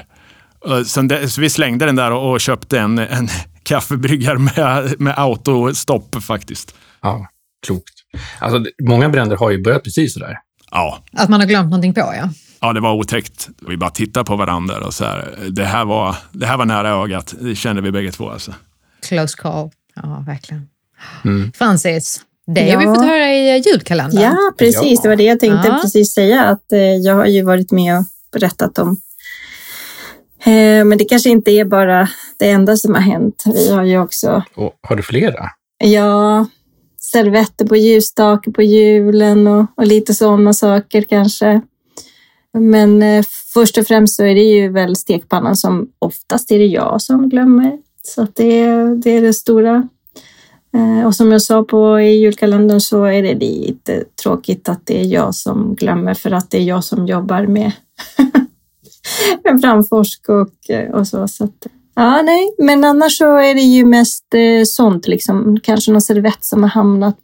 Eh, 0.68 0.82
Så, 0.82 1.02
det, 1.02 1.28
så 1.28 1.40
vi 1.40 1.50
slängde 1.50 1.86
den 1.86 1.96
där 1.96 2.10
och, 2.10 2.30
och 2.32 2.40
köpte 2.40 2.78
en, 2.80 2.98
en 2.98 3.28
kaffebryggare 3.62 4.38
med, 4.38 5.00
med 5.00 5.14
autostopp 5.18 6.22
faktiskt. 6.22 6.74
Ja, 7.02 7.28
klokt. 7.66 7.94
Alltså, 8.38 8.64
många 8.82 9.08
bränder 9.08 9.36
har 9.36 9.50
ju 9.50 9.62
börjat 9.62 9.84
precis 9.84 10.14
sådär. 10.14 10.38
Ja, 10.70 11.04
Att 11.12 11.28
man 11.28 11.40
har 11.40 11.46
glömt 11.46 11.70
någonting 11.70 11.94
på, 11.94 12.00
ja. 12.00 12.28
ja, 12.60 12.72
det 12.72 12.80
var 12.80 12.92
otäckt. 12.92 13.48
Vi 13.68 13.76
bara 13.76 13.90
tittade 13.90 14.24
på 14.24 14.36
varandra 14.36 14.78
och 14.86 14.94
så 14.94 15.04
här, 15.04 15.34
det 15.50 15.64
här 15.64 15.84
var, 15.84 16.16
det 16.32 16.46
här 16.46 16.56
var 16.56 16.64
nära 16.64 16.88
ögat. 16.90 17.34
Det 17.40 17.54
kände 17.54 17.82
vi 17.82 17.92
bägge 17.92 18.12
två. 18.12 18.30
Alltså. 18.30 18.54
Close 19.08 19.36
call. 19.36 19.70
Ja, 19.94 20.24
verkligen. 20.26 20.68
Mm. 21.24 21.52
Francis, 21.52 22.20
det 22.54 22.70
har 22.70 22.78
vi 22.78 22.84
Ja. 22.84 22.94
fått 22.94 23.04
höra 23.04 23.32
i 23.34 23.58
julkalendern. 23.66 24.22
Ja, 24.22 24.36
precis. 24.58 24.82
Ja. 24.92 25.02
Det 25.02 25.08
var 25.08 25.16
det 25.16 25.24
jag 25.24 25.40
tänkte 25.40 25.68
Ja. 25.68 25.78
precis 25.82 26.14
säga. 26.14 26.42
Att 26.44 26.72
eh, 26.72 26.78
jag 26.80 27.14
har 27.14 27.26
ju 27.26 27.42
varit 27.42 27.70
med 27.72 27.98
och 27.98 28.04
berättat 28.32 28.78
om 28.78 28.96
Eh, 30.44 30.84
men 30.84 30.98
det 30.98 31.04
kanske 31.04 31.30
inte 31.30 31.50
är 31.50 31.64
bara 31.64 32.08
det 32.38 32.50
enda 32.50 32.76
som 32.76 32.94
har 32.94 33.00
hänt. 33.00 33.44
Vi 33.54 33.70
har 33.70 33.84
ju 33.84 34.00
också, 34.00 34.42
Och 34.56 34.72
har 34.82 34.96
du 34.96 35.02
flera? 35.02 35.44
ja, 35.78 36.46
servetter 37.00 37.66
på 37.66 37.76
ljusstake 37.76 38.50
på 38.52 38.62
julen 38.62 39.46
och, 39.46 39.66
och 39.76 39.86
lite 39.86 40.14
sådana 40.14 40.52
saker 40.52 41.02
kanske. 41.02 41.60
Men 42.58 43.02
eh, 43.02 43.24
först 43.54 43.78
och 43.78 43.86
främst 43.86 44.16
så 44.16 44.24
är 44.24 44.34
det 44.34 44.40
ju 44.42 44.68
väl 44.72 44.96
stekpannan 44.96 45.56
som 45.56 45.88
oftast 45.98 46.50
är 46.50 46.58
det 46.58 46.66
jag 46.66 47.02
som 47.02 47.28
glömmer. 47.28 47.78
Så 48.02 48.22
att 48.22 48.36
det, 48.36 48.66
det 49.02 49.10
är 49.10 49.22
det 49.22 49.32
stora. 49.32 49.88
Eh, 50.76 51.06
och 51.06 51.14
som 51.14 51.32
jag 51.32 51.42
sa 51.42 51.64
på 51.64 52.00
i 52.00 52.20
julkalendern 52.20 52.80
så 52.80 53.04
är 53.04 53.22
det 53.22 53.34
lite 53.34 54.04
tråkigt 54.22 54.68
att 54.68 54.86
det 54.86 55.00
är 55.00 55.04
jag 55.04 55.34
som 55.34 55.74
glömmer 55.74 56.14
för 56.14 56.30
att 56.30 56.50
det 56.50 56.58
är 56.58 56.62
jag 56.62 56.84
som 56.84 57.06
jobbar 57.06 57.46
med, 57.46 57.72
med 59.44 59.60
brandforsk 59.60 60.28
och, 60.28 60.70
eh, 60.70 60.90
och 60.90 61.08
så. 61.08 61.28
så 61.28 61.44
att, 61.44 61.66
ja, 61.94 62.22
nej, 62.22 62.54
men 62.58 62.84
annars 62.84 63.18
så 63.18 63.36
är 63.36 63.54
det 63.54 63.60
ju 63.60 63.84
mest 63.84 64.34
eh, 64.34 64.64
sånt, 64.64 65.08
liksom. 65.08 65.60
kanske 65.62 65.92
någon 65.92 66.00
servett 66.00 66.44
som 66.44 66.62
har 66.62 66.70
hamnat, 66.70 67.16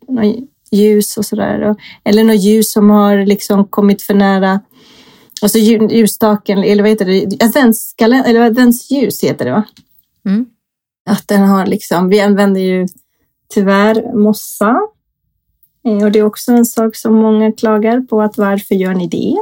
ljus 0.70 1.16
och 1.16 1.24
sådär. 1.24 1.76
Eller 2.04 2.24
något 2.24 2.42
ljus 2.42 2.72
som 2.72 2.90
har 2.90 3.26
liksom 3.26 3.64
kommit 3.64 4.02
för 4.02 4.14
nära 4.14 4.60
Alltså 5.42 5.58
lju- 5.58 5.92
ljusstaken, 5.92 6.58
eller 6.58 6.82
vad 6.82 6.90
heter 6.90 7.04
det? 7.04 7.44
Adventskalender, 7.44 8.30
eller 8.30 8.40
adventsljus 8.40 9.24
heter 9.24 9.44
det 9.44 9.50
va? 9.50 9.64
Mm. 10.26 10.46
Att 11.10 11.28
den 11.28 11.42
har 11.42 11.66
liksom, 11.66 12.08
vi 12.08 12.20
använder 12.20 12.60
ju 12.60 12.86
tyvärr 13.54 14.16
mossa. 14.16 14.80
Eh, 15.84 16.04
Och 16.04 16.12
det 16.12 16.18
är 16.18 16.24
också 16.24 16.52
en 16.52 16.66
sak 16.66 16.96
som 16.96 17.14
många 17.14 17.52
klagar 17.52 18.00
på, 18.00 18.22
att 18.22 18.38
varför 18.38 18.74
gör 18.74 18.94
ni 18.94 19.06
det? 19.06 19.36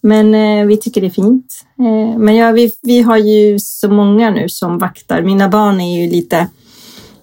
Men 0.00 0.34
eh, 0.34 0.66
vi 0.66 0.76
tycker 0.76 1.00
det 1.00 1.06
är 1.06 1.10
fint. 1.10 1.64
Eh, 1.78 2.18
men 2.18 2.36
ja, 2.36 2.52
vi, 2.52 2.72
vi 2.82 3.02
har 3.02 3.16
ju 3.16 3.58
så 3.58 3.90
många 3.90 4.30
nu 4.30 4.48
som 4.48 4.78
vaktar. 4.78 5.22
Mina 5.22 5.48
barn 5.48 5.80
är 5.80 6.02
ju 6.02 6.10
lite, 6.10 6.48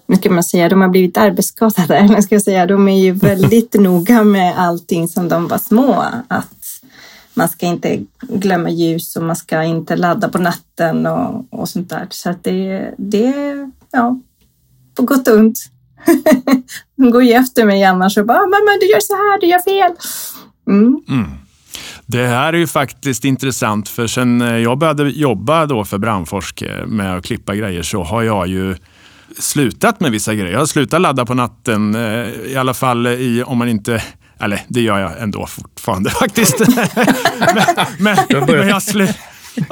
hur 0.08 0.16
ska 0.16 0.30
man 0.30 0.44
säga, 0.44 0.68
de 0.68 0.80
har 0.80 0.88
blivit 0.88 1.16
arbetsskadade. 1.16 1.96
Eller 1.98 2.20
ska 2.20 2.34
jag 2.34 2.42
säga, 2.42 2.66
de 2.66 2.88
är 2.88 3.00
ju 3.00 3.12
väldigt 3.30 3.74
noga 3.74 4.24
med 4.24 4.58
allting 4.58 5.08
som 5.08 5.28
de 5.28 5.48
var 5.48 5.58
små. 5.58 6.04
Att 6.28 6.80
man 7.34 7.48
ska 7.48 7.66
inte 7.66 7.98
glömma 8.20 8.70
ljus 8.70 9.16
och 9.16 9.22
man 9.22 9.36
ska 9.36 9.62
inte 9.62 9.96
ladda 9.96 10.28
på 10.28 10.38
natten 10.38 11.06
och, 11.06 11.44
och 11.50 11.68
sånt 11.68 11.90
där. 11.90 12.06
Så 12.10 12.30
att 12.30 12.44
det, 12.44 12.94
det, 12.98 13.34
ja, 13.90 14.20
på 14.94 15.02
gott 15.02 15.28
och 15.28 15.36
ont. 15.38 15.58
De 16.96 17.10
går 17.10 17.22
ju 17.22 17.32
efter 17.32 17.64
mig 17.64 17.84
annars 17.84 18.18
och 18.18 18.26
bara, 18.26 18.38
mamma 18.38 18.78
du 18.80 18.86
gör 18.86 19.00
så 19.00 19.14
här, 19.14 19.40
du 19.40 19.46
gör 19.46 19.58
fel. 19.58 19.92
Mm. 20.66 21.24
Det 22.06 22.26
här 22.26 22.52
är 22.52 22.58
ju 22.58 22.66
faktiskt 22.66 23.24
intressant 23.24 23.88
för 23.88 24.06
sen 24.06 24.40
eh, 24.40 24.56
jag 24.56 24.78
började 24.78 25.10
jobba 25.10 25.66
då 25.66 25.84
för 25.84 25.98
Brandforsk 25.98 26.62
eh, 26.62 26.86
med 26.86 27.16
att 27.16 27.24
klippa 27.24 27.54
grejer 27.54 27.82
så 27.82 28.02
har 28.02 28.22
jag 28.22 28.48
ju 28.48 28.76
slutat 29.38 30.00
med 30.00 30.10
vissa 30.10 30.34
grejer. 30.34 30.52
Jag 30.52 30.58
har 30.58 30.66
slutat 30.66 31.00
ladda 31.00 31.26
på 31.26 31.34
natten, 31.34 31.94
eh, 31.94 32.28
i 32.52 32.56
alla 32.56 32.74
fall 32.74 33.06
i, 33.06 33.42
om 33.46 33.58
man 33.58 33.68
inte 33.68 34.02
eller 34.40 34.60
det 34.68 34.80
gör 34.80 34.98
jag 34.98 35.22
ändå 35.22 35.46
fortfarande 35.46 36.10
faktiskt. 36.20 36.58
men, 36.58 37.66
men, 38.30 38.46
men 38.46 38.68
jag, 38.68 38.82
slu, 38.82 39.08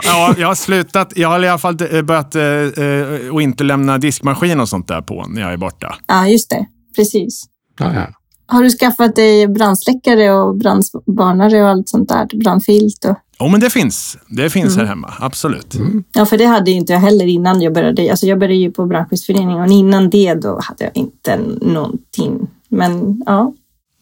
ja, 0.02 0.34
jag 0.38 0.48
har 0.48 0.54
slutat. 0.54 1.12
Jag 1.16 1.28
har 1.28 1.44
i 1.44 1.48
alla 1.48 1.58
fall 1.58 1.76
eh, 1.90 2.02
börjat 2.02 2.34
eh, 2.34 2.42
eh, 2.44 3.28
och 3.32 3.42
inte 3.42 3.64
lämna 3.64 3.98
diskmaskin 3.98 4.60
och 4.60 4.68
sånt 4.68 4.88
där 4.88 5.00
på 5.00 5.26
när 5.28 5.42
jag 5.42 5.52
är 5.52 5.56
borta. 5.56 5.94
Ja, 6.06 6.28
just 6.28 6.50
det. 6.50 6.66
Precis. 6.96 7.44
Ja, 7.78 7.94
ja. 7.94 8.06
Har 8.48 8.62
du 8.62 8.70
skaffat 8.70 9.16
dig 9.16 9.48
brandsläckare 9.48 10.32
och 10.32 10.56
brandvarnare 10.56 11.62
och 11.62 11.68
allt 11.68 11.88
sånt 11.88 12.08
där? 12.08 12.38
Brandfilt 12.38 13.04
och... 13.04 13.16
Jo, 13.40 13.48
men 13.48 13.60
det 13.60 13.70
finns. 13.70 14.18
Det 14.28 14.50
finns 14.50 14.76
här 14.76 14.84
hemma, 14.84 15.12
absolut. 15.20 15.74
Ja, 16.12 16.26
för 16.26 16.38
det 16.38 16.44
hade 16.44 16.70
ju 16.70 16.76
inte 16.76 16.92
jag 16.92 17.00
heller 17.00 17.26
innan 17.26 17.62
jag 17.62 17.72
började. 17.74 18.10
Alltså 18.10 18.26
jag 18.26 18.38
började 18.38 18.54
ju 18.54 18.70
på 18.70 18.86
brandskyddsföreningen 18.86 19.60
och 19.60 19.66
innan 19.66 20.10
det 20.10 20.34
då 20.34 20.60
hade 20.62 20.84
jag 20.84 20.96
inte 20.96 21.38
någonting. 21.60 22.46
Men 22.68 23.22
ja, 23.26 23.52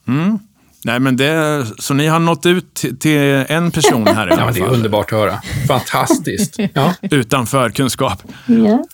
Mm. 0.09 0.39
Nej, 0.85 1.01
men 1.01 1.17
det, 1.17 1.67
så 1.79 1.95
ni 1.95 2.07
har 2.07 2.19
nått 2.19 2.47
ut 2.47 2.75
till- 3.01 3.45
en 3.49 3.71
person 3.71 4.07
här 4.07 4.27
i 4.27 4.31
ja 4.31 4.35
alla 4.35 4.45
men 4.45 4.55
det 4.55 4.61
är 4.61 4.65
fall. 4.67 4.75
underbart 4.75 5.13
att 5.13 5.19
höra. 5.19 5.41
Fantastiskt. 5.69 6.57
Ja. 6.75 6.95
Utan 7.03 7.47
förkunskap. 7.47 8.23
ja. 8.47 8.85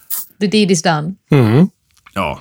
The 0.40 0.47
deed 0.47 0.70
is 0.70 0.82
done. 0.82 1.14
Mm. 1.30 1.68
Ja. 2.14 2.40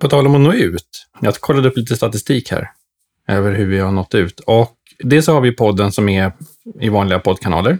På 0.00 0.08
tal 0.08 0.26
om 0.26 0.34
att 0.34 0.40
nå 0.40 0.52
ut. 0.52 1.06
Jag 1.20 1.34
kollade 1.34 1.68
upp 1.68 1.76
lite 1.76 1.96
statistik 1.96 2.50
här 2.50 2.70
över 3.28 3.52
hur 3.52 3.66
vi 3.66 3.78
har 3.78 3.92
nått 3.92 4.14
ut. 4.14 4.40
Och 4.40 4.72
dels 4.98 5.24
så 5.26 5.32
har 5.34 5.40
vi 5.40 5.52
podden 5.52 5.92
som 5.92 6.08
är 6.08 6.32
i 6.80 6.88
vanliga 6.88 7.18
poddkanaler. 7.18 7.78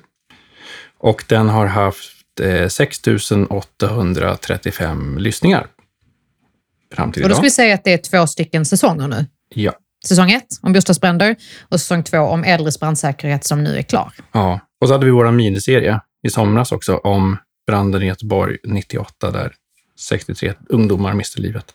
Och 0.98 1.24
den 1.28 1.48
har 1.48 1.66
haft 1.66 2.40
eh, 2.42 2.68
6 2.68 3.00
835 3.50 5.18
lyssningar. 5.18 5.66
Fram 6.94 7.12
till 7.12 7.22
Och 7.22 7.28
då 7.28 7.32
idag. 7.32 7.36
ska 7.36 7.42
vi 7.42 7.50
säga 7.50 7.74
att 7.74 7.84
det 7.84 7.92
är 7.92 7.98
två 7.98 8.26
stycken 8.26 8.64
säsonger 8.64 9.08
nu. 9.08 9.26
Ja. 9.54 9.72
Säsong 10.04 10.30
ett 10.30 10.46
om 10.62 10.72
bostadsbränder 10.72 11.36
och 11.68 11.80
säsong 11.80 12.02
två 12.02 12.18
om 12.18 12.44
äldres 12.44 12.80
brandsäkerhet 12.80 13.44
som 13.44 13.64
nu 13.64 13.76
är 13.76 13.82
klar. 13.82 14.12
ja. 14.32 14.60
Och 14.80 14.88
så 14.88 14.94
hade 14.94 15.06
vi 15.06 15.12
vår 15.12 15.30
miniserie 15.30 16.00
i 16.26 16.30
somras 16.30 16.72
också 16.72 16.96
om 16.96 17.36
branden 17.66 18.02
i 18.02 18.06
Göteborg 18.06 18.56
98 18.64 19.30
där 19.30 19.52
63 20.08 20.52
ungdomar 20.68 21.14
miste 21.14 21.40
livet. 21.40 21.74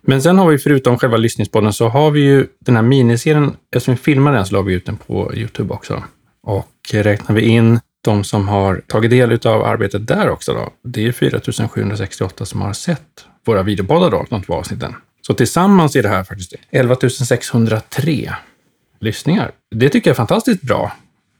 Men 0.00 0.22
sen 0.22 0.38
har 0.38 0.48
vi 0.48 0.58
förutom 0.58 0.98
själva 0.98 1.16
lyssningspodden 1.16 1.72
så 1.72 1.88
har 1.88 2.10
vi 2.10 2.20
ju 2.20 2.46
den 2.60 2.76
här 2.76 2.82
miniserien, 2.82 3.56
eftersom 3.74 3.94
vi 3.94 4.00
filmade 4.00 4.36
den 4.36 4.46
så 4.46 4.54
la 4.54 4.62
vi 4.62 4.74
ut 4.74 4.86
den 4.86 4.96
på 4.96 5.34
Youtube 5.34 5.74
också. 5.74 6.04
Och 6.42 6.68
räknar 6.92 7.36
vi 7.36 7.42
in 7.42 7.80
de 8.04 8.24
som 8.24 8.48
har 8.48 8.82
tagit 8.86 9.10
del 9.10 9.38
av 9.44 9.64
arbetet 9.64 10.06
där 10.06 10.30
också 10.30 10.52
då, 10.54 10.70
det 10.84 11.06
är 11.06 11.12
4 11.12 11.68
768 11.68 12.44
som 12.44 12.60
har 12.60 12.72
sett 12.72 13.26
våra 13.46 13.62
videopoddar 13.62 14.10
då, 14.10 14.26
de 14.30 14.42
två 14.42 14.54
avsnitten. 14.54 14.94
Så 15.22 15.34
tillsammans 15.34 15.96
är 15.96 16.02
det 16.02 16.08
här 16.08 16.24
faktiskt 16.24 16.54
11 16.70 16.96
603 17.10 18.34
lyssningar. 19.00 19.52
Det 19.70 19.88
tycker 19.88 20.10
jag 20.10 20.14
är 20.14 20.16
fantastiskt 20.16 20.62
bra 20.62 20.92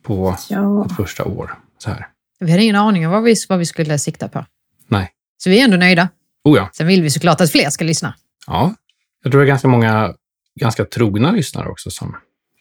på 0.03 0.37
ja. 0.49 0.87
ett 0.87 0.97
första 0.97 1.25
år. 1.25 1.55
Så 1.79 1.91
här. 1.91 2.07
Vi 2.41 2.51
hade 2.51 2.63
ingen 2.63 2.77
aning 2.77 3.07
om 3.07 3.13
vad 3.13 3.23
vi, 3.23 3.35
vad 3.49 3.59
vi 3.59 3.67
skulle 3.67 3.99
sikta 3.99 4.29
på. 4.29 4.47
Nej. 4.89 5.11
Så 5.39 5.51
vi 5.51 5.61
är 5.61 5.65
ändå 5.65 5.77
nöjda. 5.77 6.09
Oh 6.45 6.57
ja. 6.57 6.71
Sen 6.73 6.87
vill 6.87 7.03
vi 7.03 7.11
såklart 7.11 7.41
att 7.41 7.53
fler 7.53 7.71
ska 7.71 7.85
lyssna. 7.85 8.15
ja. 8.47 8.75
Jag 9.23 9.33
tror 9.33 9.41
det 9.41 9.45
är 9.45 9.49
ganska 9.49 9.69
många 9.69 10.15
ganska 10.61 10.85
trogna 10.85 11.31
lyssnare 11.31 11.69
också 11.69 11.91
som, 11.91 12.17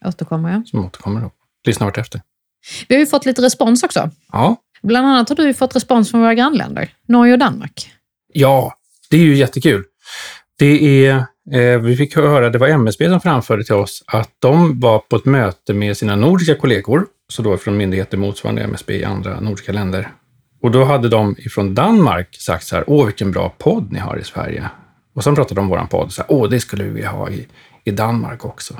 Återkommer 0.05 0.51
jag. 0.51 0.67
som 0.67 0.85
återkommer 0.85 1.25
och 1.25 1.33
lyssnar 1.65 1.87
vartefter. 1.87 2.21
Vi 2.87 2.95
har 2.95 2.99
ju 2.99 3.05
fått 3.05 3.25
lite 3.25 3.41
respons 3.41 3.83
också. 3.83 4.09
Ja. 4.31 4.55
Bland 4.81 5.07
annat 5.07 5.29
har 5.29 5.35
du 5.35 5.53
fått 5.53 5.75
respons 5.75 6.11
från 6.11 6.21
våra 6.21 6.33
grannländer, 6.33 6.93
Norge 7.05 7.33
och 7.33 7.39
Danmark. 7.39 7.91
Ja, 8.33 8.73
det 9.09 9.17
är 9.17 9.21
ju 9.21 9.35
jättekul. 9.35 9.83
Det 10.59 11.05
är, 11.05 11.25
eh, 11.51 11.79
vi 11.79 11.95
fick 11.95 12.15
höra, 12.15 12.49
det 12.49 12.57
var 12.57 12.67
MSB 12.67 13.09
som 13.09 13.21
framförde 13.21 13.63
till 13.63 13.75
oss 13.75 14.03
att 14.07 14.29
de 14.39 14.79
var 14.79 14.99
på 14.99 15.15
ett 15.15 15.25
möte 15.25 15.73
med 15.73 15.97
sina 15.97 16.15
nordiska 16.15 16.55
kollegor, 16.55 17.05
så 17.29 17.41
då 17.41 17.57
från 17.57 17.77
myndigheter 17.77 18.17
motsvarande 18.17 18.63
MSB 18.63 18.93
i 18.93 19.03
andra 19.03 19.39
nordiska 19.39 19.71
länder. 19.71 20.09
Och 20.61 20.71
då 20.71 20.83
hade 20.83 21.09
de 21.09 21.35
ifrån 21.37 21.75
Danmark 21.75 22.35
sagt 22.35 22.67
så 22.67 22.75
här, 22.75 22.83
åh 22.87 23.05
vilken 23.05 23.31
bra 23.31 23.55
podd 23.57 23.91
ni 23.91 23.99
har 23.99 24.17
i 24.17 24.23
Sverige. 24.23 24.69
Och 25.15 25.23
sen 25.23 25.35
pratade 25.35 25.55
de 25.55 25.61
om 25.61 25.69
våran 25.69 25.87
podd, 25.87 26.11
så 26.11 26.21
här, 26.21 26.31
åh 26.31 26.49
det 26.49 26.59
skulle 26.59 26.83
vi 26.83 26.89
vilja 26.89 27.09
ha 27.09 27.29
i, 27.29 27.47
i 27.83 27.91
Danmark 27.91 28.45
också. 28.45 28.73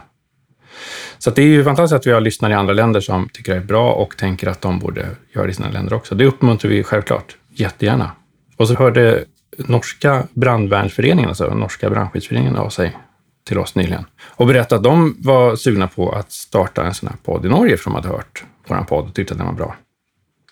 Så 1.18 1.30
att 1.30 1.36
det 1.36 1.42
är 1.42 1.48
ju 1.48 1.64
fantastiskt 1.64 2.00
att 2.00 2.08
vi 2.08 2.12
har 2.12 2.22
lyssnare 2.22 2.54
i 2.54 2.56
andra 2.56 2.74
länder 2.74 3.00
som 3.00 3.30
tycker 3.34 3.52
det 3.52 3.60
är 3.60 3.64
bra 3.64 3.92
och 3.94 4.18
tänker 4.18 4.48
att 4.48 4.62
de 4.62 4.80
borde 4.80 5.08
göra 5.36 5.46
det 5.46 5.52
i 5.52 5.54
sina 5.54 5.70
länder 5.70 5.94
också. 5.94 6.16
Det 6.16 6.26
uppmuntrar 6.26 6.72
vi 6.72 6.84
självklart, 6.84 7.38
jättegärna. 7.50 8.12
Och 8.58 8.68
så 8.68 8.74
hörde 8.76 9.26
norska 9.58 10.28
brandvärnsföreningen, 10.34 11.30
alltså 11.30 11.54
norska 11.54 11.90
brandskyddsföreningen 11.90 12.56
av 12.56 12.70
sig 12.70 12.98
till 13.44 13.58
oss 13.58 13.76
nyligen 13.76 14.06
och 14.22 14.48
berättade 14.48 14.80
att 14.80 14.84
de 14.84 15.16
var 15.20 15.56
sugna 15.56 15.88
på 15.88 16.12
att 16.12 16.32
starta 16.32 16.86
en 16.86 16.94
sån 16.94 17.10
här 17.10 17.16
podd 17.24 17.46
i 17.46 17.50
Norge 17.50 17.78
för 17.78 17.90
de 17.90 17.96
hade 17.96 18.08
hört 18.08 18.44
vår 18.68 18.84
podd 18.84 19.08
och 19.08 19.14
tyckte 19.14 19.34
att 19.34 19.38
den 19.38 19.48
var 19.48 19.54
bra. 19.54 19.76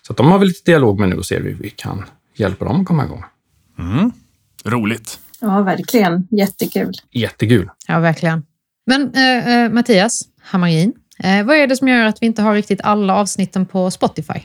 Så 0.02 0.12
att 0.12 0.16
de 0.16 0.26
har 0.26 0.38
vi 0.38 0.46
lite 0.46 0.70
dialog 0.70 1.00
med 1.00 1.08
nu 1.08 1.16
och 1.16 1.26
ser 1.26 1.40
hur 1.40 1.54
vi 1.54 1.70
kan 1.70 2.04
hjälpa 2.34 2.64
dem 2.64 2.80
att 2.80 2.86
komma 2.86 3.04
igång. 3.04 3.24
Roligt. 4.64 5.20
ja, 5.40 5.62
verkligen. 5.62 6.28
Jättekul. 6.30 6.94
Jättekul. 7.10 7.70
Ja, 7.86 7.98
verkligen. 7.98 8.42
Men 8.86 9.14
eh, 9.14 9.64
eh, 9.64 9.72
Mattias 9.72 10.22
Hammarin, 10.40 10.92
eh, 11.18 11.46
vad 11.46 11.56
är 11.56 11.66
det 11.66 11.76
som 11.76 11.88
gör 11.88 12.04
att 12.04 12.22
vi 12.22 12.26
inte 12.26 12.42
har 12.42 12.54
riktigt 12.54 12.80
alla 12.80 13.14
avsnitten 13.14 13.66
på 13.66 13.90
Spotify? 13.90 14.40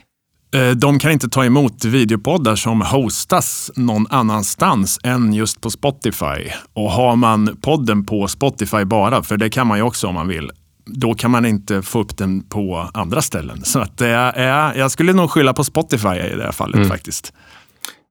Eh, 0.54 0.70
De 0.70 0.98
kan 0.98 1.12
inte 1.12 1.28
ta 1.28 1.44
emot 1.44 1.84
videopoddar 1.84 2.56
som 2.56 2.80
hostas 2.80 3.70
någon 3.76 4.06
annanstans 4.10 5.00
än 5.02 5.32
just 5.34 5.60
på 5.60 5.70
Spotify. 5.70 6.50
Och 6.72 6.90
har 6.90 7.16
man 7.16 7.56
podden 7.62 8.06
på 8.06 8.28
Spotify 8.28 8.84
bara, 8.84 9.22
för 9.22 9.36
det 9.36 9.50
kan 9.50 9.66
man 9.66 9.78
ju 9.78 9.84
också 9.84 10.06
om 10.06 10.14
man 10.14 10.28
vill, 10.28 10.50
då 10.86 11.14
kan 11.14 11.30
man 11.30 11.46
inte 11.46 11.82
få 11.82 12.00
upp 12.00 12.16
den 12.16 12.42
på 12.48 12.90
andra 12.94 13.22
ställen. 13.22 13.64
Så 13.64 13.78
att 13.78 13.98
det 13.98 14.08
är, 14.08 14.74
jag 14.74 14.90
skulle 14.90 15.12
nog 15.12 15.30
skylla 15.30 15.52
på 15.52 15.64
Spotify 15.64 16.08
i 16.08 16.36
det 16.36 16.44
här 16.44 16.52
fallet 16.52 16.88
faktiskt. 16.88 17.32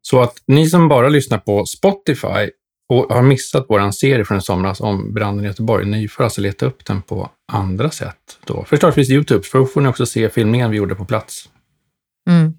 Så 0.01 0.21
att 0.21 0.33
ni 0.47 0.69
som 0.69 0.87
bara 0.89 1.09
lyssnar 1.09 1.37
på 1.37 1.65
Spotify 1.65 2.49
och 2.89 3.13
har 3.15 3.21
missat 3.21 3.65
vår 3.69 3.91
serie 3.91 4.25
från 4.25 4.37
i 4.37 4.41
somras 4.41 4.81
om 4.81 5.13
branden 5.13 5.45
i 5.45 5.47
Göteborg, 5.47 5.85
ni 5.85 6.07
får 6.07 6.23
alltså 6.23 6.41
leta 6.41 6.65
upp 6.65 6.85
den 6.85 7.01
på 7.01 7.29
andra 7.51 7.89
sätt. 7.89 8.17
Då. 8.45 8.65
Förstås 8.67 8.95
finns 8.95 9.09
Youtube, 9.09 9.43
för 9.43 9.59
då 9.59 9.65
får 9.65 9.81
ni 9.81 9.87
också 9.89 10.05
se 10.05 10.29
filmningen 10.29 10.71
vi 10.71 10.77
gjorde 10.77 10.95
på 10.95 11.05
plats. 11.05 11.49
Mm. 12.27 12.53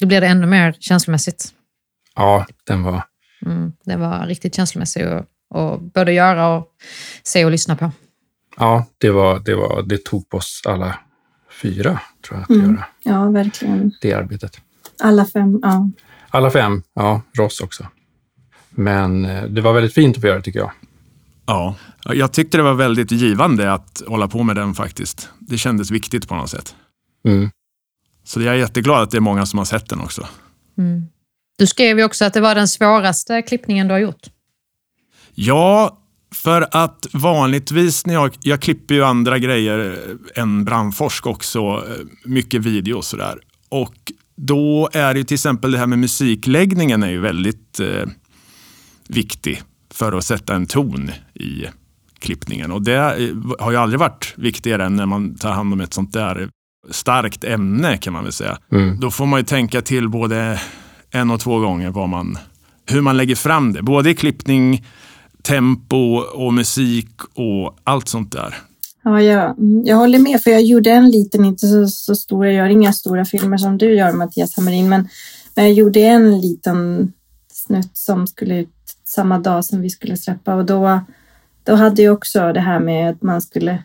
Då 0.00 0.06
blir 0.06 0.20
det 0.20 0.26
ännu 0.26 0.46
mer 0.46 0.72
känslomässigt. 0.80 1.54
Ja, 2.14 2.46
den 2.64 2.82
var... 2.82 3.02
Mm, 3.46 3.72
det 3.84 3.96
var 3.96 4.26
riktigt 4.26 4.54
känslomässigt 4.54 5.06
att 5.06 5.28
och 5.54 5.82
både 5.82 6.12
göra 6.12 6.48
och 6.48 6.68
se 7.22 7.44
och 7.44 7.50
lyssna 7.50 7.76
på. 7.76 7.92
Ja, 8.56 8.86
det, 8.98 9.10
var, 9.10 9.38
det, 9.38 9.54
var, 9.54 9.82
det 9.82 10.04
tog 10.04 10.28
på 10.28 10.36
oss 10.36 10.62
alla 10.64 10.98
fyra, 11.62 12.00
tror 12.26 12.38
jag, 12.38 12.42
att 12.42 12.50
mm. 12.50 12.74
göra 12.74 12.84
ja, 13.02 13.30
verkligen. 13.30 13.92
det 14.00 14.12
arbetet. 14.12 14.60
Alla 15.02 15.26
fem, 15.26 15.60
ja. 15.62 15.90
Alla 16.28 16.50
fem, 16.50 16.82
ja. 16.94 17.22
Ross 17.38 17.60
också. 17.60 17.86
Men 18.70 19.24
eh, 19.24 19.44
det 19.44 19.60
var 19.60 19.72
väldigt 19.72 19.94
fint 19.94 20.16
att 20.16 20.20
få 20.20 20.26
göra 20.26 20.40
tycker 20.40 20.58
jag. 20.58 20.70
Ja, 21.46 21.76
jag 22.04 22.32
tyckte 22.32 22.56
det 22.56 22.62
var 22.62 22.74
väldigt 22.74 23.10
givande 23.10 23.72
att 23.72 24.02
hålla 24.06 24.28
på 24.28 24.42
med 24.42 24.56
den 24.56 24.74
faktiskt. 24.74 25.28
Det 25.38 25.58
kändes 25.58 25.90
viktigt 25.90 26.28
på 26.28 26.34
något 26.34 26.50
sätt. 26.50 26.74
Mm. 27.24 27.50
Så 28.24 28.42
jag 28.42 28.54
är 28.54 28.58
jätteglad 28.58 29.02
att 29.02 29.10
det 29.10 29.16
är 29.16 29.20
många 29.20 29.46
som 29.46 29.58
har 29.58 29.66
sett 29.66 29.88
den 29.88 30.00
också. 30.00 30.28
Mm. 30.78 31.06
Du 31.58 31.66
skrev 31.66 31.98
ju 31.98 32.04
också 32.04 32.24
att 32.24 32.34
det 32.34 32.40
var 32.40 32.54
den 32.54 32.68
svåraste 32.68 33.42
klippningen 33.42 33.88
du 33.88 33.94
har 33.94 33.98
gjort. 33.98 34.26
Ja, 35.34 36.00
för 36.34 36.68
att 36.70 37.06
vanligtvis 37.12 38.06
när 38.06 38.14
jag, 38.14 38.30
jag 38.40 38.60
klipper 38.60 38.94
ju 38.94 39.04
andra 39.04 39.38
grejer 39.38 39.98
än 40.34 40.64
brandforsk 40.64 41.26
också, 41.26 41.84
mycket 42.24 42.62
video 42.62 42.96
och 42.96 43.04
sådär. 43.04 43.38
Och 43.68 44.12
då 44.36 44.88
är 44.92 45.14
det 45.14 45.24
till 45.24 45.34
exempel 45.34 45.72
det 45.72 45.78
här 45.78 45.86
med 45.86 45.98
musikläggningen 45.98 47.02
är 47.02 47.10
ju 47.10 47.20
väldigt 47.20 47.80
eh, 47.80 48.06
viktig 49.08 49.62
för 49.90 50.12
att 50.12 50.24
sätta 50.24 50.54
en 50.54 50.66
ton 50.66 51.10
i 51.34 51.64
klippningen. 52.18 52.72
Och 52.72 52.82
det 52.82 52.96
har 53.58 53.70
ju 53.70 53.76
aldrig 53.76 54.00
varit 54.00 54.34
viktigare 54.36 54.84
än 54.84 54.96
när 54.96 55.06
man 55.06 55.34
tar 55.34 55.52
hand 55.52 55.72
om 55.72 55.80
ett 55.80 55.94
sånt 55.94 56.12
där 56.12 56.48
starkt 56.90 57.44
ämne 57.44 57.96
kan 57.96 58.12
man 58.12 58.24
väl 58.24 58.32
säga. 58.32 58.58
Mm. 58.72 59.00
Då 59.00 59.10
får 59.10 59.26
man 59.26 59.40
ju 59.40 59.44
tänka 59.44 59.82
till 59.82 60.08
både 60.08 60.60
en 61.10 61.30
och 61.30 61.40
två 61.40 61.58
gånger 61.58 61.90
vad 61.90 62.08
man, 62.08 62.38
hur 62.86 63.00
man 63.00 63.16
lägger 63.16 63.34
fram 63.34 63.72
det. 63.72 63.82
Både 63.82 64.10
i 64.10 64.14
klippning, 64.14 64.84
tempo 65.42 66.16
och 66.16 66.54
musik 66.54 67.08
och 67.34 67.78
allt 67.84 68.08
sånt 68.08 68.32
där. 68.32 68.54
Ja, 69.04 69.22
jag, 69.22 69.54
jag 69.84 69.96
håller 69.96 70.18
med, 70.18 70.42
för 70.42 70.50
jag 70.50 70.62
gjorde 70.62 70.90
en 70.90 71.10
liten, 71.10 71.44
inte 71.44 71.66
så, 71.66 71.86
så 71.86 72.14
stor, 72.14 72.46
jag 72.46 72.54
gör 72.54 72.68
inga 72.68 72.92
stora 72.92 73.24
filmer 73.24 73.56
som 73.56 73.78
du 73.78 73.94
gör 73.94 74.12
Mattias 74.12 74.56
Hammarin, 74.56 74.88
men, 74.88 75.08
men 75.54 75.64
jag 75.64 75.74
gjorde 75.74 76.00
en 76.00 76.40
liten 76.40 77.12
snutt 77.52 77.96
som 77.96 78.26
skulle 78.26 78.60
ut 78.60 78.68
samma 79.04 79.38
dag 79.38 79.64
som 79.64 79.80
vi 79.80 79.90
skulle 79.90 80.16
släppa 80.16 80.54
och 80.54 80.64
då, 80.64 81.00
då 81.62 81.74
hade 81.74 82.02
jag 82.02 82.14
också 82.14 82.52
det 82.52 82.60
här 82.60 82.80
med 82.80 83.10
att 83.10 83.22
man 83.22 83.42
skulle 83.42 83.82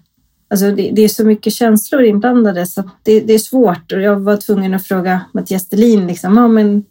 Alltså 0.51 0.71
det, 0.71 0.91
det 0.91 1.01
är 1.01 1.07
så 1.07 1.25
mycket 1.25 1.53
känslor 1.53 2.03
inblandade 2.03 2.65
så 2.65 2.89
det, 3.03 3.19
det, 3.19 3.33
är 3.33 3.39
svårt 3.39 3.91
och 3.91 4.01
jag 4.01 4.19
var 4.19 4.37
tvungen 4.37 4.73
att 4.73 4.87
fråga 4.87 5.21
Mattias 5.33 5.69
Delin 5.69 6.07
liksom, 6.07 6.37
ja, 6.37 6.47
men 6.47 6.83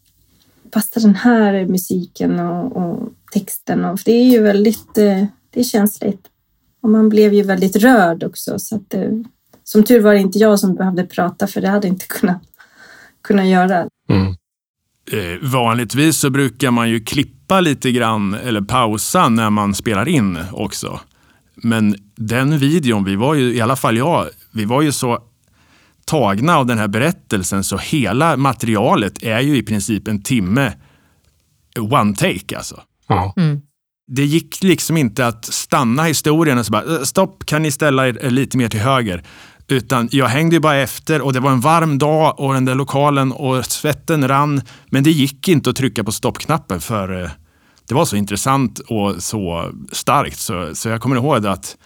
passar 0.70 1.00
den 1.00 1.14
här 1.14 1.66
musiken 1.66 2.40
och, 2.40 2.76
och 2.76 3.12
texten? 3.32 3.84
Och, 3.84 4.00
för 4.00 4.04
det 4.04 4.16
är 4.16 4.24
ju 4.24 4.42
väldigt 4.42 4.98
eh, 4.98 5.24
det 5.50 5.60
är 5.60 5.64
känsligt. 5.64 6.26
Och 6.82 6.90
man 6.90 7.08
blev 7.08 7.34
ju 7.34 7.42
väldigt 7.42 7.76
rörd 7.76 8.24
också. 8.24 8.58
Så 8.58 8.76
att, 8.76 8.94
eh, 8.94 9.10
som 9.64 9.82
tur 9.82 10.00
var 10.00 10.14
det 10.14 10.20
inte 10.20 10.38
jag 10.38 10.60
som 10.60 10.74
behövde 10.74 11.06
prata 11.06 11.46
för 11.46 11.60
det 11.60 11.68
hade 11.68 11.86
jag 11.86 11.94
inte 11.94 12.06
kunnat, 12.06 12.42
kunnat 13.22 13.46
göra. 13.46 13.88
Mm. 14.10 14.26
Eh, 15.12 15.48
vanligtvis 15.52 16.18
så 16.18 16.30
brukar 16.30 16.70
man 16.70 16.90
ju 16.90 17.00
klippa 17.00 17.60
lite 17.60 17.90
grann 17.92 18.34
eller 18.34 18.60
pausa 18.60 19.28
när 19.28 19.50
man 19.50 19.74
spelar 19.74 20.08
in 20.08 20.38
också. 20.52 21.00
Men 21.62 21.96
den 22.16 22.58
videon, 22.58 23.04
vi 23.04 23.16
var 23.16 23.34
ju, 23.34 23.54
i 23.54 23.60
alla 23.60 23.76
fall 23.76 23.96
jag, 23.96 24.26
vi 24.52 24.64
var 24.64 24.82
ju 24.82 24.92
så 24.92 25.18
tagna 26.04 26.56
av 26.56 26.66
den 26.66 26.78
här 26.78 26.88
berättelsen 26.88 27.64
så 27.64 27.76
hela 27.76 28.36
materialet 28.36 29.22
är 29.22 29.40
ju 29.40 29.56
i 29.56 29.62
princip 29.62 30.08
en 30.08 30.22
timme 30.22 30.72
one 31.80 32.14
take 32.14 32.56
alltså. 32.56 32.80
Ja. 33.08 33.34
Mm. 33.36 33.60
Det 34.10 34.24
gick 34.24 34.62
liksom 34.62 34.96
inte 34.96 35.26
att 35.26 35.44
stanna 35.44 36.02
historien 36.02 36.58
och 36.58 36.66
så 36.66 36.72
bara 36.72 37.04
stopp, 37.04 37.46
kan 37.46 37.62
ni 37.62 37.70
ställa 37.70 38.08
er 38.08 38.30
lite 38.30 38.56
mer 38.56 38.68
till 38.68 38.80
höger? 38.80 39.22
Utan 39.68 40.08
jag 40.12 40.26
hängde 40.26 40.56
ju 40.56 40.60
bara 40.60 40.76
efter 40.76 41.20
och 41.20 41.32
det 41.32 41.40
var 41.40 41.50
en 41.50 41.60
varm 41.60 41.98
dag 41.98 42.40
och 42.40 42.54
den 42.54 42.64
där 42.64 42.74
lokalen 42.74 43.32
och 43.32 43.64
svetten 43.66 44.28
rann. 44.28 44.62
Men 44.86 45.04
det 45.04 45.10
gick 45.10 45.48
inte 45.48 45.70
att 45.70 45.76
trycka 45.76 46.04
på 46.04 46.12
stoppknappen 46.12 46.80
för 46.80 47.22
eh, 47.22 47.30
det 47.88 47.94
var 47.94 48.04
så 48.04 48.16
intressant 48.16 48.78
och 48.78 49.22
så 49.22 49.72
starkt. 49.92 50.38
Så, 50.38 50.74
så 50.74 50.88
jag 50.88 51.00
kommer 51.00 51.16
ihåg 51.16 51.46
att 51.46 51.76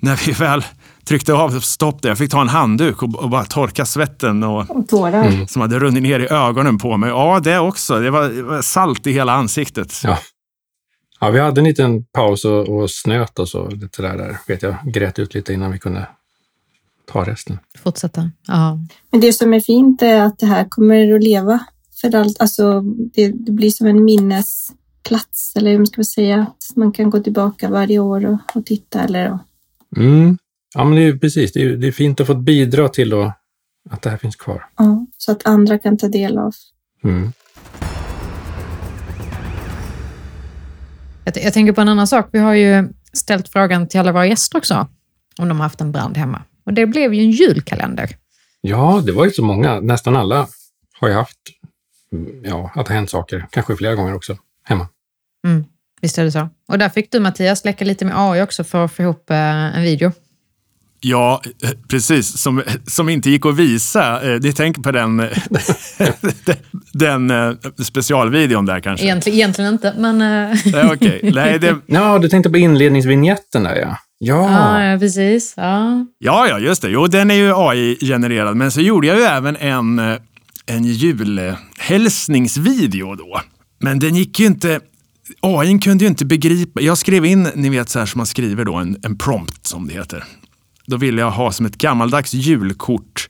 när 0.00 0.26
vi 0.26 0.32
väl 0.32 0.64
tryckte 1.04 1.34
av 1.34 1.60
stopp 1.60 2.02
där, 2.02 2.08
jag 2.08 2.18
fick 2.18 2.30
ta 2.30 2.40
en 2.40 2.48
handduk 2.48 3.02
och, 3.02 3.14
och 3.14 3.30
bara 3.30 3.44
torka 3.44 3.84
svetten 3.84 4.42
och, 4.42 4.70
och 4.70 4.88
tårar 4.88 5.24
mm. 5.24 5.46
som 5.46 5.62
hade 5.62 5.78
runnit 5.78 6.02
ner 6.02 6.20
i 6.20 6.28
ögonen 6.28 6.78
på 6.78 6.96
mig. 6.96 7.10
Ja, 7.10 7.40
det 7.40 7.58
också. 7.58 8.00
Det 8.00 8.10
var, 8.10 8.28
det 8.28 8.42
var 8.42 8.62
salt 8.62 9.06
i 9.06 9.12
hela 9.12 9.32
ansiktet. 9.32 10.00
Ja. 10.04 10.18
ja, 11.20 11.30
vi 11.30 11.40
hade 11.40 11.60
en 11.60 11.64
liten 11.64 12.04
paus 12.04 12.44
och, 12.44 12.68
och 12.68 12.90
snöt 12.90 13.38
och 13.38 13.48
så 13.48 13.68
lite 13.68 14.02
där, 14.02 14.16
där. 14.16 14.38
Vet 14.48 14.62
jag 14.62 14.76
grät 14.84 15.18
ut 15.18 15.34
lite 15.34 15.52
innan 15.52 15.72
vi 15.72 15.78
kunde 15.78 16.08
ta 17.12 17.24
resten. 17.24 17.58
Fortsätta. 17.78 18.30
Ja. 18.46 18.78
Men 19.10 19.20
det 19.20 19.32
som 19.32 19.54
är 19.54 19.60
fint 19.60 20.02
är 20.02 20.20
att 20.20 20.38
det 20.38 20.46
här 20.46 20.66
kommer 20.68 21.14
att 21.14 21.24
leva 21.24 21.60
för 22.00 22.14
allt. 22.14 22.40
Alltså, 22.40 22.80
det, 23.14 23.28
det 23.28 23.52
blir 23.52 23.70
som 23.70 23.86
en 23.86 24.04
minnesplats, 25.10 25.52
eller 25.56 25.70
hur 25.70 25.78
man 25.78 25.86
ska 25.86 26.04
säga, 26.04 26.40
att 26.42 26.76
man 26.76 26.92
kan 26.92 27.10
gå 27.10 27.20
tillbaka 27.20 27.70
varje 27.70 27.98
år 27.98 28.26
och, 28.26 28.38
och 28.56 28.66
titta. 28.66 29.02
Eller, 29.02 29.38
Mm. 29.96 30.38
Ja, 30.74 30.84
men 30.84 30.96
det 30.96 31.02
är 31.02 31.16
precis. 31.16 31.52
Det 31.52 31.62
är, 31.62 31.76
det 31.76 31.86
är 31.86 31.92
fint 31.92 32.20
att 32.20 32.26
få 32.26 32.34
bidra 32.34 32.88
till 32.88 33.10
då, 33.10 33.32
att 33.90 34.02
det 34.02 34.10
här 34.10 34.16
finns 34.16 34.36
kvar. 34.36 34.66
ja, 34.76 35.06
så 35.18 35.32
att 35.32 35.46
andra 35.46 35.78
kan 35.78 35.98
ta 35.98 36.08
del 36.08 36.38
av. 36.38 36.54
Mm. 37.04 37.32
Jag, 41.24 41.36
jag 41.44 41.52
tänker 41.52 41.72
på 41.72 41.80
en 41.80 41.88
annan 41.88 42.06
sak. 42.06 42.28
Vi 42.32 42.38
har 42.38 42.54
ju 42.54 42.88
ställt 43.12 43.48
frågan 43.48 43.88
till 43.88 44.00
alla 44.00 44.12
våra 44.12 44.26
gäster 44.26 44.58
också, 44.58 44.86
om 45.38 45.48
de 45.48 45.56
har 45.56 45.64
haft 45.64 45.80
en 45.80 45.92
brand 45.92 46.16
hemma. 46.16 46.42
Och 46.64 46.72
det 46.72 46.86
blev 46.86 47.14
ju 47.14 47.20
en 47.20 47.30
julkalender. 47.30 48.16
Ja, 48.60 49.02
det 49.06 49.12
var 49.12 49.24
ju 49.24 49.30
så 49.30 49.44
många. 49.44 49.80
Nästan 49.80 50.16
alla 50.16 50.46
har 51.00 51.08
ju 51.08 51.14
haft, 51.14 51.38
mm, 52.12 52.44
ja, 52.44 52.70
att 52.74 52.86
det 52.86 52.92
har 52.92 52.96
hänt 52.96 53.10
saker. 53.10 53.46
Kanske 53.50 53.76
flera 53.76 53.94
gånger 53.94 54.14
också, 54.14 54.36
hemma. 54.64 54.88
Mm. 55.46 55.64
Visst 56.00 56.18
är 56.18 56.24
det 56.24 56.32
så. 56.32 56.48
Och 56.68 56.78
där 56.78 56.88
fick 56.88 57.12
du 57.12 57.20
Mattias 57.20 57.64
leka 57.64 57.84
lite 57.84 58.04
med 58.04 58.14
AI 58.16 58.42
också 58.42 58.64
för 58.64 58.84
att 58.84 58.92
få 58.92 59.02
ihop 59.02 59.30
eh, 59.30 59.36
en 59.76 59.82
video. 59.82 60.12
Ja, 61.00 61.42
precis. 61.88 62.38
Som, 62.38 62.62
som 62.86 63.08
inte 63.08 63.30
gick 63.30 63.46
att 63.46 63.56
visa. 63.56 64.32
Eh, 64.32 64.40
ni 64.40 64.52
tänker 64.52 64.82
på 64.82 64.92
den, 65.00 65.28
den 66.92 67.30
eh, 67.30 67.52
specialvideon 67.84 68.66
där 68.66 68.80
kanske? 68.80 69.06
Egentligen, 69.06 69.38
egentligen 69.38 69.72
inte, 69.72 69.94
men... 69.98 70.22
eh, 70.22 70.56
Ja, 70.64 70.94
okej. 70.94 71.20
Nej, 71.34 71.58
det, 71.58 71.76
Ja, 71.86 72.18
du 72.18 72.28
tänkte 72.28 72.50
på 72.50 72.58
inledningsvinjetten 72.58 73.62
där 73.62 73.76
ja. 73.76 73.98
Ja, 74.18 74.50
Ja, 74.50 74.82
ja, 74.84 74.98
precis. 74.98 75.54
Ja. 75.56 76.06
ja, 76.18 76.46
ja, 76.48 76.58
just 76.58 76.82
det. 76.82 76.88
Jo, 76.88 77.06
den 77.06 77.30
är 77.30 77.34
ju 77.34 77.52
AI-genererad. 77.54 78.56
Men 78.56 78.70
så 78.70 78.80
gjorde 78.80 79.06
jag 79.06 79.16
ju 79.16 79.22
även 79.22 79.56
en, 79.56 79.98
eh, 79.98 80.16
en 80.66 80.84
julhälsningsvideo 80.84 83.14
då. 83.14 83.40
Men 83.80 83.98
den 83.98 84.14
gick 84.14 84.40
ju 84.40 84.46
inte... 84.46 84.80
AI 85.40 85.78
kunde 85.78 86.04
ju 86.04 86.08
inte 86.08 86.24
begripa. 86.24 86.80
Jag 86.80 86.98
skrev 86.98 87.24
in, 87.24 87.42
ni 87.54 87.68
vet 87.68 87.88
så 87.88 87.98
här 87.98 88.06
som 88.06 88.18
man 88.18 88.26
skriver 88.26 88.64
då, 88.64 88.74
en, 88.74 88.96
en 89.02 89.18
prompt 89.18 89.66
som 89.66 89.88
det 89.88 89.94
heter. 89.94 90.24
Då 90.86 90.96
ville 90.96 91.20
jag 91.20 91.30
ha 91.30 91.52
som 91.52 91.66
ett 91.66 91.78
gammaldags 91.78 92.34
julkort 92.34 93.28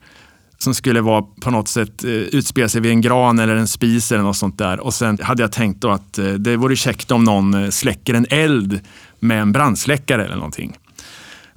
som 0.57 0.73
skulle 0.73 1.01
vara 1.01 1.21
på 1.21 1.51
något 1.51 1.67
sätt 1.67 2.03
eh, 2.03 2.11
utspela 2.11 2.69
sig 2.69 2.81
vid 2.81 2.91
en 2.91 3.01
gran 3.01 3.39
eller 3.39 3.55
en 3.55 3.67
spis 3.67 4.11
eller 4.11 4.23
något 4.23 4.37
sånt 4.37 4.57
där. 4.57 4.79
Och 4.79 4.93
sen 4.93 5.19
hade 5.21 5.43
jag 5.43 5.51
tänkt 5.51 5.81
då 5.81 5.89
att 5.89 6.17
eh, 6.17 6.25
det 6.25 6.57
vore 6.57 6.75
käckt 6.75 7.11
om 7.11 7.23
någon 7.23 7.53
eh, 7.53 7.69
släcker 7.69 8.13
en 8.13 8.25
eld 8.29 8.79
med 9.19 9.41
en 9.41 9.51
brandsläckare 9.51 10.25
eller 10.25 10.35
någonting. 10.35 10.77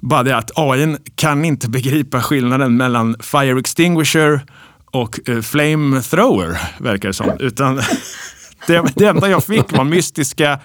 Bara 0.00 0.22
det 0.22 0.36
att 0.36 0.50
AI 0.54 0.96
kan 1.14 1.44
inte 1.44 1.68
begripa 1.70 2.22
skillnaden 2.22 2.76
mellan 2.76 3.16
fire 3.20 3.58
extinguisher 3.60 4.40
och 4.84 5.28
eh, 5.28 5.40
flamethrower, 5.40 6.60
verkar 6.78 7.08
det 7.08 7.14
som. 7.14 7.30
Utan 7.38 7.80
det, 8.66 8.92
det 8.96 9.06
enda 9.06 9.28
jag 9.30 9.44
fick 9.44 9.72
var 9.72 9.84
mystiska 9.84 10.58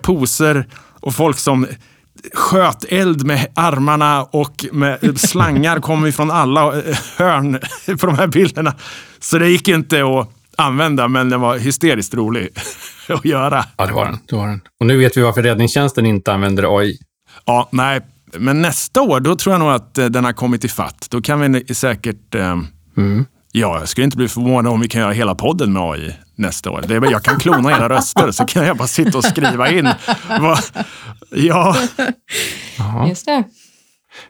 poser 0.00 0.66
och 1.00 1.14
folk 1.14 1.38
som 1.38 1.66
sköt 2.34 2.84
eld 2.88 3.26
med 3.26 3.46
armarna 3.54 4.22
och 4.22 4.64
med 4.72 5.20
slangar 5.20 5.80
kom 5.80 6.06
ifrån 6.06 6.30
alla 6.30 6.82
hörn 7.16 7.58
på 8.00 8.06
de 8.06 8.18
här 8.18 8.26
bilderna. 8.26 8.74
Så 9.20 9.38
det 9.38 9.48
gick 9.48 9.68
inte 9.68 10.04
att 10.04 10.28
använda, 10.56 11.08
men 11.08 11.30
den 11.30 11.40
var 11.40 11.58
hysteriskt 11.58 12.14
rolig 12.14 12.48
att 13.08 13.24
göra. 13.24 13.64
ja 13.76 13.86
det 13.86 13.92
var 13.92 14.04
den. 14.04 14.18
Det 14.26 14.36
var 14.36 14.46
den. 14.48 14.60
Och 14.80 14.86
nu 14.86 14.96
vet 14.98 15.16
vi 15.16 15.22
varför 15.22 15.42
räddningstjänsten 15.42 16.06
inte 16.06 16.32
använder 16.32 16.78
AI. 16.78 16.98
Ja, 17.44 17.68
nej, 17.72 18.00
men 18.38 18.62
nästa 18.62 19.02
år, 19.02 19.20
då 19.20 19.36
tror 19.36 19.52
jag 19.54 19.60
nog 19.60 19.70
att 19.70 19.98
eh, 19.98 20.06
den 20.06 20.24
har 20.24 20.32
kommit 20.32 20.64
i 20.64 20.68
fatt. 20.68 21.06
Då 21.10 21.20
kan 21.22 21.52
vi 21.52 21.74
säkert... 21.74 22.34
Eh, 22.34 22.56
Mm. 22.96 23.24
ja, 23.52 23.78
jag 23.78 23.88
skulle 23.88 24.04
inte 24.04 24.16
bli 24.16 24.28
förvånad 24.28 24.72
om 24.72 24.80
vi 24.80 24.88
kan 24.88 25.00
göra 25.00 25.12
hela 25.12 25.34
podden 25.34 25.72
med 25.72 25.82
AI 25.82 26.14
nästa 26.40 26.70
år. 26.70 26.84
Det 26.88 26.94
är, 26.94 27.10
jag 27.10 27.22
kan 27.22 27.38
klona 27.38 27.70
era 27.70 27.88
röster, 27.88 28.30
så 28.30 28.44
kan 28.44 28.66
jag 28.66 28.76
bara 28.76 28.88
sitta 28.88 29.18
och 29.18 29.24
skriva 29.24 29.70
in. 29.70 29.88
Vad, 30.40 30.58
ja. 31.30 31.76
Just 33.08 33.26
det. 33.26 33.44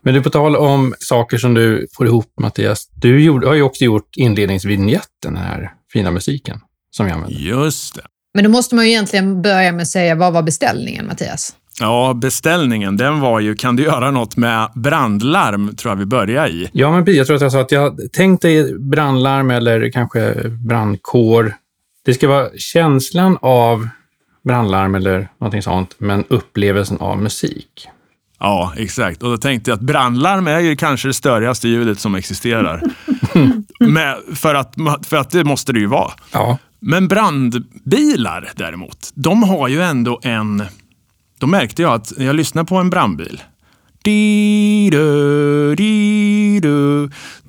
Men 0.02 0.14
du, 0.14 0.22
på 0.22 0.30
tal 0.30 0.56
om 0.56 0.94
saker 0.98 1.38
som 1.38 1.54
du 1.54 1.86
får 1.92 2.06
ihop, 2.06 2.32
Mattias. 2.40 2.88
Du 2.94 3.24
gjorde, 3.24 3.46
har 3.46 3.54
ju 3.54 3.62
också 3.62 3.84
gjort 3.84 4.16
inledningsvinjetten 4.16 5.36
här 5.36 5.72
fina 5.92 6.10
musiken 6.10 6.60
som 6.90 7.06
vi 7.06 7.12
använder. 7.12 7.38
Just 7.38 7.94
det. 7.94 8.02
Men 8.34 8.44
då 8.44 8.50
måste 8.50 8.74
man 8.74 8.84
ju 8.84 8.90
egentligen 8.90 9.42
börja 9.42 9.72
med 9.72 9.82
att 9.82 9.88
säga, 9.88 10.14
vad 10.14 10.32
var 10.32 10.42
beställningen, 10.42 11.06
Mattias? 11.06 11.54
Ja, 11.80 12.14
beställningen, 12.14 12.96
den 12.96 13.20
var 13.20 13.40
ju, 13.40 13.54
kan 13.54 13.76
du 13.76 13.82
göra 13.82 14.10
något 14.10 14.36
med 14.36 14.70
brandlarm, 14.74 15.76
tror 15.76 15.92
jag 15.92 15.96
vi 15.96 16.06
börjar 16.06 16.48
i. 16.48 16.70
Ja, 16.72 16.90
men. 16.90 17.14
Jag 17.14 17.26
tror 17.26 17.36
att 17.36 17.42
jag 17.42 17.52
sa 17.52 17.60
att 17.60 17.72
jag 17.72 17.98
tänkte 18.12 18.74
brandlarm 18.78 19.50
eller 19.50 19.90
kanske 19.90 20.34
brandkår. 20.48 21.54
Det 22.04 22.14
ska 22.14 22.28
vara 22.28 22.48
känslan 22.56 23.38
av 23.42 23.88
brandlarm 24.44 24.94
eller 24.94 25.28
någonting 25.40 25.62
sånt, 25.62 25.94
men 25.98 26.24
upplevelsen 26.28 26.98
av 26.98 27.22
musik. 27.22 27.88
Ja, 28.38 28.72
exakt. 28.76 29.22
Och 29.22 29.30
då 29.30 29.36
tänkte 29.36 29.70
jag 29.70 29.76
att 29.76 29.82
brandlarm 29.82 30.46
är 30.46 30.60
ju 30.60 30.76
kanske 30.76 31.08
det 31.08 31.14
störrigaste 31.14 31.68
ljudet 31.68 32.00
som 32.00 32.14
existerar. 32.14 32.82
Men 33.80 34.16
för, 34.34 34.54
att, 34.54 34.74
för 35.02 35.16
att 35.16 35.30
det 35.30 35.44
måste 35.44 35.72
det 35.72 35.80
ju 35.80 35.86
vara. 35.86 36.12
Ja, 36.32 36.58
Men 36.80 37.08
brandbilar 37.08 38.50
däremot, 38.56 39.10
de 39.14 39.42
har 39.42 39.68
ju 39.68 39.82
ändå 39.82 40.20
en... 40.22 40.64
Då 41.38 41.46
märkte 41.46 41.82
jag 41.82 41.92
att 41.92 42.12
jag 42.18 42.36
lyssnade 42.36 42.66
på 42.66 42.76
en 42.76 42.90
brandbil. 42.90 43.42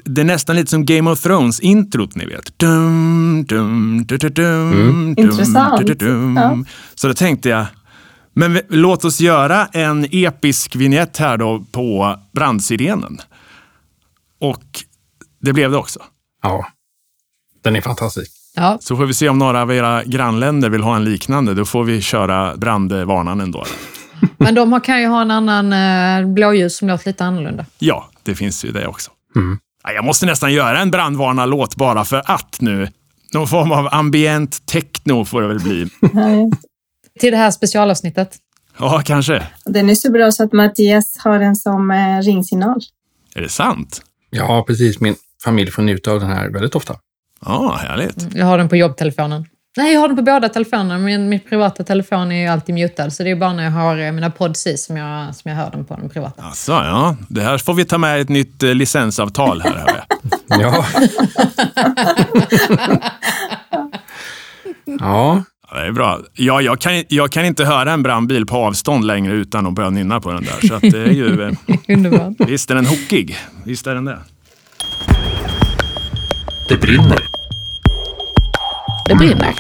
Det 0.03 0.21
är 0.21 0.23
nästan 0.23 0.55
lite 0.55 0.69
som 0.71 0.85
Game 0.85 1.11
of 1.11 1.19
Thrones-introt, 1.25 2.15
ni 2.15 2.25
vet. 2.25 2.59
Dum, 2.59 3.45
dum, 3.47 4.05
dum, 4.07 5.15
Intressant. 5.17 6.01
Ja. 6.35 6.57
Så 6.95 7.07
då 7.07 7.13
tänkte 7.13 7.49
jag, 7.49 7.65
men 8.33 8.59
låt 8.69 9.05
oss 9.05 9.21
göra 9.21 9.65
en 9.65 10.07
episk 10.11 10.75
vignett 10.75 11.17
här 11.17 11.37
då 11.37 11.65
på 11.71 12.19
brandsirenen. 12.33 13.17
Och 14.39 14.63
det 15.41 15.53
blev 15.53 15.71
det 15.71 15.77
också. 15.77 15.99
ja. 16.43 16.67
Den 17.63 17.75
är 17.75 17.81
fantastisk. 17.81 18.31
Ja, 18.55 18.77
Så 18.81 18.97
får 18.97 19.05
vi 19.05 19.13
se 19.13 19.29
om 19.29 19.37
några 19.37 19.61
av 19.61 19.71
era 19.71 20.03
grannländer 20.03 20.69
vill 20.69 20.83
ha 20.83 20.95
en 20.95 21.03
liknande. 21.03 21.53
Då 21.53 21.65
får 21.65 21.83
vi 21.83 22.01
köra 22.01 22.57
brandvarnaren 22.57 23.51
då. 23.51 23.65
Men 24.38 24.55
de 24.55 24.81
kan 24.81 25.01
ju 25.01 25.07
ha 25.07 25.21
en 25.21 25.31
annan 25.31 25.73
eh, 25.73 26.34
blåljus 26.34 26.77
som 26.77 26.88
låter 26.88 27.07
lite 27.07 27.25
annorlunda. 27.25 27.65
Ja, 27.79 28.10
det 28.23 28.36
finns 28.36 28.65
ju 28.65 28.71
det 28.71 28.88
också. 28.88 29.12
Mm. 29.36 29.60
Ja, 29.84 29.91
Jag 29.91 30.05
måste 30.05 30.25
nästan 30.25 30.53
göra 30.53 30.79
en 30.79 30.91
brandvarnarlåt 30.91 31.75
bara 31.75 32.05
för 32.05 32.21
att 32.25 32.57
nu. 32.62 32.88
Någon 33.34 33.47
form 33.47 33.71
av 33.71 33.89
ambient 33.91 34.65
techno 34.65 35.25
får 35.25 35.41
det 35.41 35.47
väl 35.47 35.60
bli. 35.60 35.89
Till 37.19 37.31
det 37.31 37.38
här 37.38 37.51
specialavsnittet. 37.51 38.38
Ja, 38.79 39.01
kanske. 39.05 39.43
Den 39.65 39.89
är 39.89 39.95
så 39.95 40.12
bra 40.12 40.31
så 40.31 40.43
att 40.43 40.53
Mattias 40.53 41.17
har 41.17 41.39
den 41.39 41.55
som 41.55 41.91
eh, 41.91 42.21
ringsignal. 42.21 42.81
Är 43.36 43.41
det 43.41 43.49
sant? 43.49 44.01
Ja, 44.29 44.63
precis. 44.67 44.99
Min 44.99 45.15
familj 45.43 45.71
får 45.71 45.81
njuta 45.81 46.12
av 46.12 46.19
den 46.19 46.29
här 46.29 46.49
väldigt 46.49 46.75
ofta. 46.75 46.95
Ja, 47.45 47.79
härligt. 47.81 48.36
Jag 48.36 48.45
har 48.45 48.57
den 48.57 48.69
på 48.69 48.75
jobbtelefonen. 48.75 49.45
Nej, 49.77 49.93
jag 49.93 49.99
har 50.01 50.07
den 50.07 50.17
på 50.17 50.23
båda 50.23 50.49
telefonerna. 50.49 50.97
Min, 50.97 51.29
min 51.29 51.39
privata 51.39 51.84
telefon 51.84 52.31
är 52.31 52.41
ju 52.41 52.47
alltid 52.47 52.75
mutad, 52.75 53.10
så 53.12 53.23
det 53.23 53.29
är 53.31 53.36
bara 53.36 53.53
när 53.53 53.63
jag 53.63 53.71
har 53.71 53.97
eh, 53.97 54.12
mina 54.12 54.29
pods 54.31 54.67
i 54.67 54.77
som 54.77 54.97
jag, 54.97 55.36
som 55.36 55.51
jag 55.51 55.57
hör 55.57 55.71
den 55.71 55.86
på 55.86 55.95
den 55.95 56.10
privata. 56.10 56.43
Alltså, 56.43 56.71
ja. 56.71 57.15
Det 57.27 57.41
här 57.41 57.57
får 57.57 57.73
vi 57.73 57.86
ta 57.86 57.97
med 57.97 58.21
ett 58.21 58.29
nytt 58.29 58.63
eh, 58.63 58.73
licensavtal 58.73 59.62
här. 59.62 59.71
hör 59.71 59.88
jag. 59.88 60.05
Ja. 60.62 60.86
ja, 64.86 65.43
Ja, 65.71 65.77
det 65.79 65.88
är 65.88 65.91
bra. 65.91 66.19
Ja, 66.34 66.62
jag, 66.62 66.79
kan, 66.79 67.03
jag 67.07 67.31
kan 67.31 67.45
inte 67.45 67.65
höra 67.65 67.91
en 67.91 68.03
brandbil 68.03 68.45
på 68.45 68.55
avstånd 68.57 69.05
längre 69.07 69.34
utan 69.34 69.67
att 69.67 69.73
börja 69.73 69.89
nynna 69.89 70.19
på 70.21 70.31
den 70.31 70.43
där. 70.43 70.67
Så 70.67 70.73
att 70.73 70.81
det 70.81 71.01
är 71.03 71.12
ju... 71.12 71.41
eh, 71.43 71.51
Underbart. 71.97 72.34
Visst 72.49 72.71
är 72.71 72.75
den 72.75 72.86
hookig. 72.86 73.38
Visst 73.63 73.88
är 73.88 73.95
den 73.95 74.05
det. 74.05 74.17
det 76.69 76.77
brinner. 76.77 77.30
Det 79.12 79.15
brinner. 79.15 79.56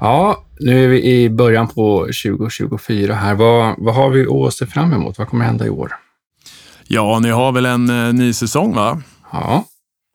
Ja, 0.00 0.44
nu 0.60 0.84
är 0.84 0.88
vi 0.88 1.04
i 1.04 1.30
början 1.30 1.68
på 1.68 2.00
2024 2.00 3.14
här. 3.14 3.34
Vad, 3.34 3.74
vad 3.78 3.94
har 3.94 4.10
vi 4.10 4.26
att 4.26 4.54
se 4.54 4.66
fram 4.66 4.92
emot? 4.92 5.18
Vad 5.18 5.28
kommer 5.28 5.44
hända 5.44 5.66
i 5.66 5.70
år? 5.70 5.92
Ja, 6.88 7.18
ni 7.22 7.28
har 7.28 7.52
väl 7.52 7.66
en 7.66 7.90
eh, 7.90 8.12
ny 8.14 8.32
säsong, 8.32 8.74
va? 8.74 9.02
Ja, 9.32 9.64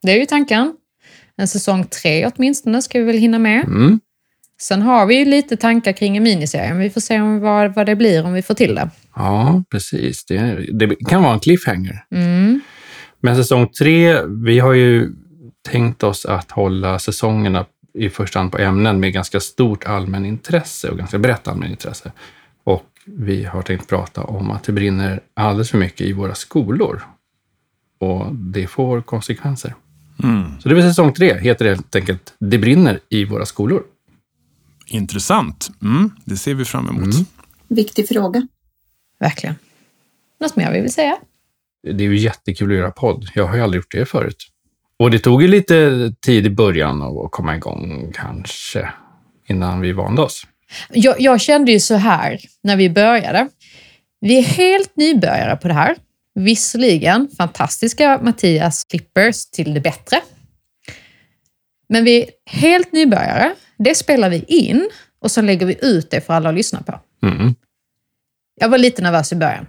Det 0.03 0.11
är 0.11 0.19
ju 0.19 0.25
tanken. 0.25 0.73
En 1.37 1.47
säsong 1.47 1.85
tre 2.01 2.29
åtminstone 2.35 2.81
ska 2.81 2.99
vi 2.99 3.05
väl 3.05 3.17
hinna 3.17 3.39
med. 3.39 3.63
mm. 3.65 3.99
Sen 4.61 4.81
har 4.81 5.05
vi 5.05 5.15
ju 5.15 5.25
lite 5.25 5.57
tankar 5.57 5.91
kring 5.93 6.17
en 6.17 6.23
miniserie, 6.23 6.69
men 6.69 6.79
vi 6.81 6.89
får 6.89 7.01
se 7.01 7.21
om 7.21 7.39
vad, 7.39 7.75
vad 7.75 7.85
det 7.85 7.95
blir 7.95 8.25
om 8.25 8.33
vi 8.33 8.41
får 8.41 8.53
till 8.53 8.75
det. 8.75 8.89
ja 9.15 9.63
precis. 9.71 10.25
Det, 10.25 10.67
det 10.73 10.95
kan 10.95 11.23
vara 11.23 11.33
en 11.33 11.39
cliffhanger. 11.39 12.03
Mm. 12.11 12.61
Men 13.19 13.35
säsong 13.35 13.67
tre, 13.67 14.21
vi 14.45 14.59
har 14.59 14.73
ju 14.73 15.09
tänkt 15.69 16.03
oss 16.03 16.25
att 16.25 16.51
hålla 16.51 16.99
säsongerna 16.99 17.65
i 17.93 18.09
första 18.09 18.39
hand 18.39 18.51
på 18.51 18.57
ämnen 18.57 18.99
med 18.99 19.13
ganska 19.13 19.39
stort 19.39 19.83
allmänintresse 19.83 20.89
och 20.89 20.97
ganska 20.97 21.19
brett 21.19 21.47
allmänintresse. 21.47 22.11
Och 22.63 22.85
vi 23.05 23.43
har 23.45 23.61
tänkt 23.61 23.87
prata 23.87 24.23
om 24.23 24.51
att 24.51 24.63
det 24.63 24.71
brinner 24.71 25.19
alldeles 25.33 25.71
för 25.71 25.77
mycket 25.77 26.01
i 26.01 26.13
våra 26.13 26.35
skolor. 26.35 27.01
Och 27.99 28.35
det 28.35 28.67
får 28.67 29.01
konsekvenser. 29.01 29.75
Mm. 30.23 30.59
Så 30.59 30.69
det 30.69 30.75
blir 30.75 30.83
säsong 30.83 31.13
tre, 31.13 31.39
heter 31.39 31.65
det 31.65 31.71
helt 31.71 31.95
enkelt 31.95 32.33
Det 32.39 32.57
brinner 32.57 32.99
i 33.09 33.25
våra 33.25 33.45
skolor. 33.45 33.83
Intressant. 34.87 35.69
Mm, 35.81 36.11
det 36.25 36.37
ser 36.37 36.53
vi 36.53 36.65
fram 36.65 36.89
emot. 36.89 37.13
Mm. 37.13 37.25
Viktig 37.67 38.07
fråga. 38.07 38.47
Verkligen. 39.19 39.55
Något 40.39 40.55
mer 40.55 40.73
vi 40.73 40.81
vill 40.81 40.93
säga? 40.93 41.17
Det 41.83 42.03
är 42.03 42.09
ju 42.09 42.17
jättekul 42.17 42.71
att 42.71 42.77
göra 42.77 42.91
podd. 42.91 43.27
Jag 43.35 43.47
har 43.47 43.55
ju 43.55 43.61
aldrig 43.61 43.79
gjort 43.79 43.91
det 43.91 44.05
förut. 44.05 44.47
Och 45.01 45.11
det 45.11 45.19
tog 45.19 45.41
ju 45.41 45.47
lite 45.47 46.13
tid 46.19 46.45
i 46.45 46.49
början 46.49 47.01
att 47.01 47.31
komma 47.31 47.55
igång 47.55 48.11
kanske, 48.13 48.89
innan 49.47 49.81
vi 49.81 49.91
vande 49.91 50.21
oss. 50.21 50.47
Jag, 50.89 51.21
jag 51.21 51.41
kände 51.41 51.71
ju 51.71 51.79
så 51.79 51.95
här 51.95 52.39
när 52.63 52.75
vi 52.75 52.89
började. 52.89 53.47
Vi 54.19 54.37
är 54.37 54.43
helt 54.43 54.95
nybörjare 54.95 55.55
på 55.55 55.67
det 55.67 55.73
här. 55.73 55.95
Visserligen 56.35 57.29
fantastiska 57.37 58.19
Mattias 58.23 58.83
Clippers 58.83 59.45
till 59.45 59.73
det 59.73 59.79
bättre. 59.79 60.21
Men 61.89 62.03
vi 62.03 62.21
är 62.21 62.29
helt 62.45 62.91
nybörjare. 62.91 63.55
Det 63.77 63.95
spelar 63.95 64.29
vi 64.29 64.43
in 64.47 64.89
och 65.21 65.31
så 65.31 65.41
lägger 65.41 65.65
vi 65.65 65.77
ut 65.81 66.11
det 66.11 66.21
för 66.21 66.33
alla 66.33 66.49
att 66.49 66.55
lyssna 66.55 66.81
på. 66.81 66.99
Mm. 67.27 67.55
Jag 68.59 68.69
var 68.69 68.77
lite 68.77 69.01
nervös 69.01 69.31
i 69.31 69.35
början. 69.35 69.65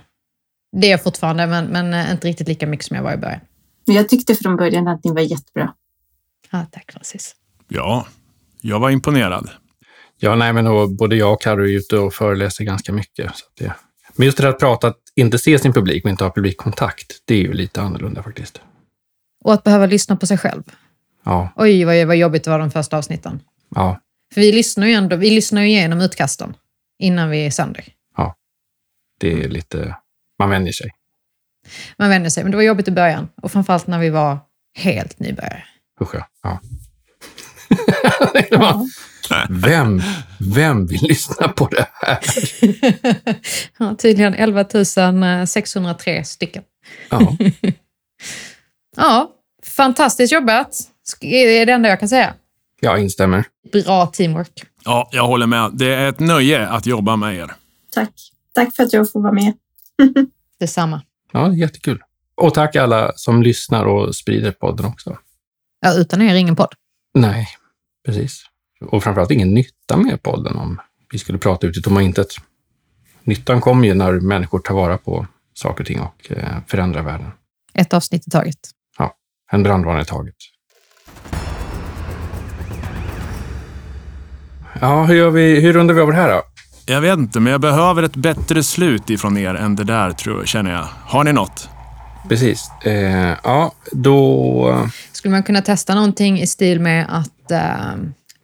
Det 0.77 0.87
är 0.87 0.91
jag 0.91 1.03
fortfarande, 1.03 1.47
men, 1.47 1.67
men 1.67 2.11
inte 2.11 2.29
riktigt 2.29 2.49
lika 2.49 2.67
mycket 2.67 2.87
som 2.87 2.97
jag 2.97 3.05
var 3.05 3.15
i 3.15 3.17
början. 3.17 3.41
Men 3.87 3.97
jag 3.97 4.09
tyckte 4.09 4.35
från 4.35 4.57
början 4.57 4.89
att 4.89 5.05
ni 5.05 5.13
var 5.13 5.21
jättebra. 5.21 5.75
Ja, 6.51 6.67
tack 6.71 6.93
Francis. 6.93 7.37
Ja, 7.69 8.07
jag 8.61 8.81
var 8.81 8.91
imponerad. 8.91 9.51
Ja, 10.19 10.35
nej, 10.35 10.53
men 10.53 10.97
både 10.97 11.17
jag 11.17 11.33
och 11.33 11.43
Carro 11.43 11.65
är 11.65 11.69
ute 11.69 11.99
och 11.99 12.15
föreläser 12.15 12.65
ganska 12.65 12.93
mycket. 12.93 13.37
Så 13.37 13.45
att 13.47 13.57
det... 13.57 13.75
Men 14.17 14.27
just 14.27 14.39
det 14.39 14.43
där 14.45 14.51
att 14.51 14.59
prata, 14.59 14.87
att 14.87 14.99
inte 15.15 15.39
se 15.39 15.59
sin 15.59 15.73
publik 15.73 16.05
och 16.05 16.11
inte 16.11 16.25
ha 16.25 16.31
publikkontakt, 16.31 17.23
det 17.25 17.35
är 17.35 17.39
ju 17.39 17.53
lite 17.53 17.83
annorlunda 17.83 18.23
faktiskt. 18.23 18.61
Och 19.45 19.53
att 19.55 19.65
behöva 19.65 19.87
lyssna 19.87 20.17
på 20.17 20.27
sig 20.27 20.39
själv. 20.39 20.63
Ja, 21.25 21.53
Oj, 21.57 21.85
vad, 21.85 22.07
vad 22.07 22.17
jobbigt 22.17 22.45
det 22.45 22.51
var 22.51 22.59
de 22.59 22.71
första 22.71 22.99
avsnitten. 22.99 23.41
ja, 23.75 24.01
För 24.35 24.41
vi 24.41 24.53
lyssnar 24.53 24.87
ju 24.87 24.93
ändå, 24.93 25.17
vi 25.17 25.31
lyssnar 25.31 25.63
ju 25.63 25.69
igenom 25.69 26.01
utkasten 26.01 26.55
innan 26.99 27.31
vi 27.31 27.51
sänder. 27.51 27.85
det 29.21 29.45
är 29.45 29.49
lite... 29.49 29.97
Man 30.39 30.51
vänjer 30.51 30.73
sig. 30.73 30.91
Man 31.97 32.09
vänjer 32.09 32.31
sig, 32.31 32.43
men 32.45 32.51
det 32.51 32.57
var 32.57 32.65
jobbigt 32.65 32.89
i 32.89 32.91
början. 32.91 33.29
Och 33.43 33.53
framförallt 33.53 33.87
när 33.87 33.99
vi 33.99 34.11
var 34.11 34.39
helt 34.79 35.19
nybörjare. 35.21 35.65
Usch 36.01 36.15
ja. 36.15 36.27
ja. 36.43 36.61
Var- 38.51 38.89
vem, 39.51 40.03
vem 40.55 40.87
vill 40.87 41.03
lyssna 41.03 41.49
på 41.49 41.67
det 41.69 41.87
här? 41.93 42.19
ja, 43.79 43.95
tydligen 43.99 44.35
11 44.35 44.65
603 45.47 46.25
stycken. 46.25 46.63
Ja, 47.11 47.37
Ja, 48.97 49.31
fantastiskt 49.67 50.33
jobbat. 50.33 50.77
Det 51.21 51.59
är 51.61 51.67
det 51.67 51.73
enda 51.73 51.89
jag 51.89 52.01
kan 52.01 52.09
säga. 52.09 52.35
jag 52.81 53.01
instämmer. 53.01 53.45
Bra 53.73 54.07
teamwork. 54.07 54.63
Ja, 54.85 55.09
jag 55.13 55.27
håller 55.27 55.47
med. 55.47 55.71
Det 55.75 55.95
är 55.95 56.09
ett 56.09 56.21
nöje 56.21 56.69
att 56.69 56.87
jobba 56.87 57.17
med 57.17 57.37
er. 57.37 57.51
Tack. 57.91 58.11
Tack 58.55 58.77
för 58.77 58.83
att 58.83 58.93
jag 58.93 59.13
får 59.13 59.21
vara 59.21 59.33
med. 59.33 59.53
Detsamma. 60.61 61.03
Ja, 61.33 61.53
jättekul. 61.53 62.03
Och 62.35 62.55
tack 62.55 62.77
alla 62.77 63.13
som 63.17 63.43
lyssnar 63.43 63.85
och 63.85 64.15
sprider 64.15 64.53
podden 64.53 64.87
också. 64.87 65.19
Ja, 65.81 65.95
utan 65.95 66.23
er 66.23 66.35
ingen 66.35 66.57
podd. 66.57 66.75
Nej, 67.15 67.49
precis. 68.07 68.45
Och 68.81 69.03
framförallt 69.03 69.31
ingen 69.31 69.55
nytta 69.55 69.97
med 69.97 70.23
podden 70.23 70.57
om 70.57 70.81
vi 71.13 71.19
skulle 71.19 71.39
prata 71.39 71.67
ut 71.67 71.77
i 71.77 71.83
tomma 71.83 72.03
intet. 72.03 72.29
Nyttan 73.23 73.61
kommer 73.61 73.89
ju 73.89 73.95
när 73.95 74.13
människor 74.13 74.59
tar 74.59 74.75
vara 74.75 74.99
på 74.99 75.27
saker 75.55 75.83
och 75.83 75.87
ting 75.87 76.01
och 76.01 76.33
eh, 76.33 76.59
förändrar 76.67 77.03
världen. 77.03 77.31
Ett 77.75 77.95
avsnitt 77.95 78.27
i 78.27 78.31
taget. 78.31 78.59
En 79.55 79.63
brandvarnare 79.63 80.03
i 80.03 80.05
taget. 80.05 80.35
Ja, 84.81 85.05
hur, 85.05 85.15
gör 85.15 85.31
vi, 85.31 85.61
hur 85.61 85.73
rundar 85.73 85.95
vi 85.95 86.01
av 86.01 86.11
det 86.11 86.17
här 86.17 86.29
då? 86.29 86.43
Jag 86.87 87.01
vet 87.01 87.19
inte, 87.19 87.41
men 87.41 87.53
jag 87.53 87.61
behöver 87.61 88.03
ett 88.03 88.17
bättre 88.17 88.63
slut 88.63 89.11
ifrån 89.11 89.39
er 89.39 89.55
än 89.55 89.77
det 89.77 89.85
där, 89.85 90.11
tror, 90.11 90.45
känner 90.45 90.73
jag. 90.73 90.89
Har 91.05 91.25
ni 91.25 91.33
något? 91.33 91.69
Precis. 92.29 92.71
Eh, 92.85 93.37
ja, 93.45 93.73
då... 93.93 94.89
Skulle 95.13 95.33
man 95.33 95.43
kunna 95.43 95.63
testa 95.63 95.95
någonting 95.95 96.41
i 96.41 96.47
stil 96.47 96.81
med 96.81 97.07
att 97.09 97.51
eh, 97.51 97.95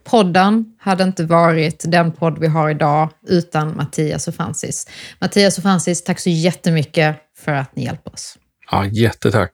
podden 0.05 0.77
hade 0.79 1.05
inte 1.05 1.25
varit 1.25 1.85
den 1.87 2.13
podd 2.13 2.39
vi 2.39 2.47
har 2.47 2.71
idag 2.71 3.11
utan 3.27 3.77
Mattias 3.77 4.29
och 4.29 4.35
Francis. 4.35 4.87
Mattias 5.21 5.59
och 5.59 5.63
Francis, 5.63 6.05
tack 6.05 6.21
så 6.21 6.31
jättemycket 6.31 7.17
för 7.39 7.53
att 7.53 7.77
ni 7.77 7.85
hjälper 7.85 8.13
oss. 8.13 8.39
Ja, 8.71 8.87
jättetack. 8.87 9.53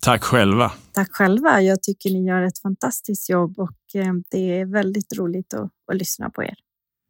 Tack 0.00 0.24
själva. 0.24 0.72
Tack 0.92 1.08
själva. 1.12 1.60
Jag 1.62 1.82
tycker 1.82 2.10
ni 2.10 2.26
gör 2.26 2.42
ett 2.42 2.58
fantastiskt 2.62 3.30
jobb 3.30 3.58
och 3.58 4.00
eh, 4.00 4.12
det 4.30 4.60
är 4.60 4.72
väldigt 4.72 5.18
roligt 5.18 5.54
att, 5.54 5.70
att 5.92 5.98
lyssna 5.98 6.30
på 6.30 6.42
er. 6.42 6.54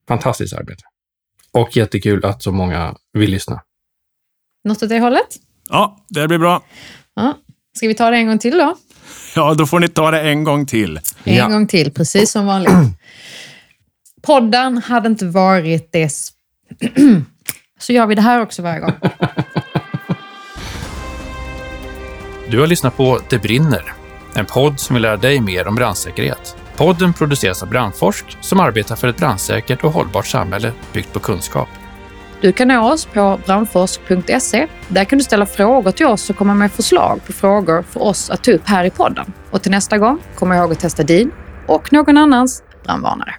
Fantastiskt 0.09 0.55
arbete. 0.55 0.83
Och 1.53 1.77
jättekul 1.77 2.25
att 2.25 2.43
så 2.43 2.53
många 2.53 2.95
vill 3.13 3.31
lyssna. 3.31 3.63
Något 4.65 4.83
åt 4.83 4.89
det 4.89 4.99
hållet? 5.01 5.37
Ja, 5.71 6.05
det 6.09 6.29
blir 6.29 6.39
bra. 6.39 6.63
Ja. 7.15 7.35
Ska 7.77 7.89
vi 7.89 7.95
ta 7.95 8.11
det 8.11 8.17
en 8.17 8.27
gång 8.27 8.39
till 8.39 8.59
då? 8.59 8.77
Ja, 9.35 9.55
då 9.55 9.67
får 9.67 9.81
ni 9.81 9.89
ta 9.89 10.11
det 10.11 10.21
en 10.21 10.45
gång 10.45 10.67
till. 10.67 11.01
En 11.25 11.35
Ja. 11.35 11.49
gång 11.49 11.67
till, 11.67 11.93
precis 11.93 12.31
som 12.31 12.47
vanligt. 12.47 12.73
Podden 14.23 14.79
hade 14.79 15.09
inte 15.09 15.27
varit 15.27 15.93
det... 15.93 16.11
Så 17.81 17.93
gör 17.93 18.07
vi 18.07 18.15
det 18.15 18.23
här 18.23 18.43
också 18.43 18.63
varje 18.63 18.81
gång. 18.81 18.93
Du 22.51 22.61
har 22.61 22.67
lyssnat 22.67 22.97
på 22.97 23.21
Det 23.31 23.39
brinner, 23.39 23.93
en 24.35 24.47
podd 24.47 24.81
som 24.81 24.95
vill 24.95 25.03
lära 25.03 25.17
dig 25.17 25.41
mer 25.41 25.67
om 25.69 25.75
brandsäkerhet. 25.75 26.57
Podden 26.79 27.13
produceras 27.13 27.63
av 27.63 27.69
Brandforsk 27.69 28.39
som 28.41 28.61
arbetar 28.61 28.97
för 28.97 29.09
ett 29.09 29.17
brandsäkert 29.17 29.85
och 29.85 29.93
hållbart 29.93 30.27
samhälle 30.27 30.73
byggt 30.93 31.13
på 31.13 31.21
kunskap. 31.21 31.69
Du 32.41 32.53
kan 32.53 32.69
nå 32.69 32.93
oss 32.93 33.07
på 33.07 33.41
brandforsk.se. 33.47 34.67
Där 34.89 35.05
kan 35.05 35.19
du 35.19 35.25
ställa 35.25 35.47
frågor 35.47 35.91
till 35.91 36.07
oss 36.07 36.31
och 36.31 36.37
komma 36.37 36.55
med 36.55 36.73
förslag 36.73 37.21
på 37.27 37.33
frågor 37.33 37.83
för 37.83 38.03
oss 38.03 38.31
att 38.31 38.45
ta 38.45 38.51
upp 38.51 38.63
här 38.65 38.85
i 38.85 38.91
podden. 38.91 39.33
Och 39.51 39.63
till 39.63 39.71
nästa 39.71 39.99
gång, 39.99 40.19
kom 40.35 40.53
ihåg 40.53 40.73
att 40.73 40.81
testa 40.81 41.03
din 41.03 41.31
och 41.67 41.93
någon 41.93 42.19
annans 42.19 42.63
brandvarnare. 42.85 43.35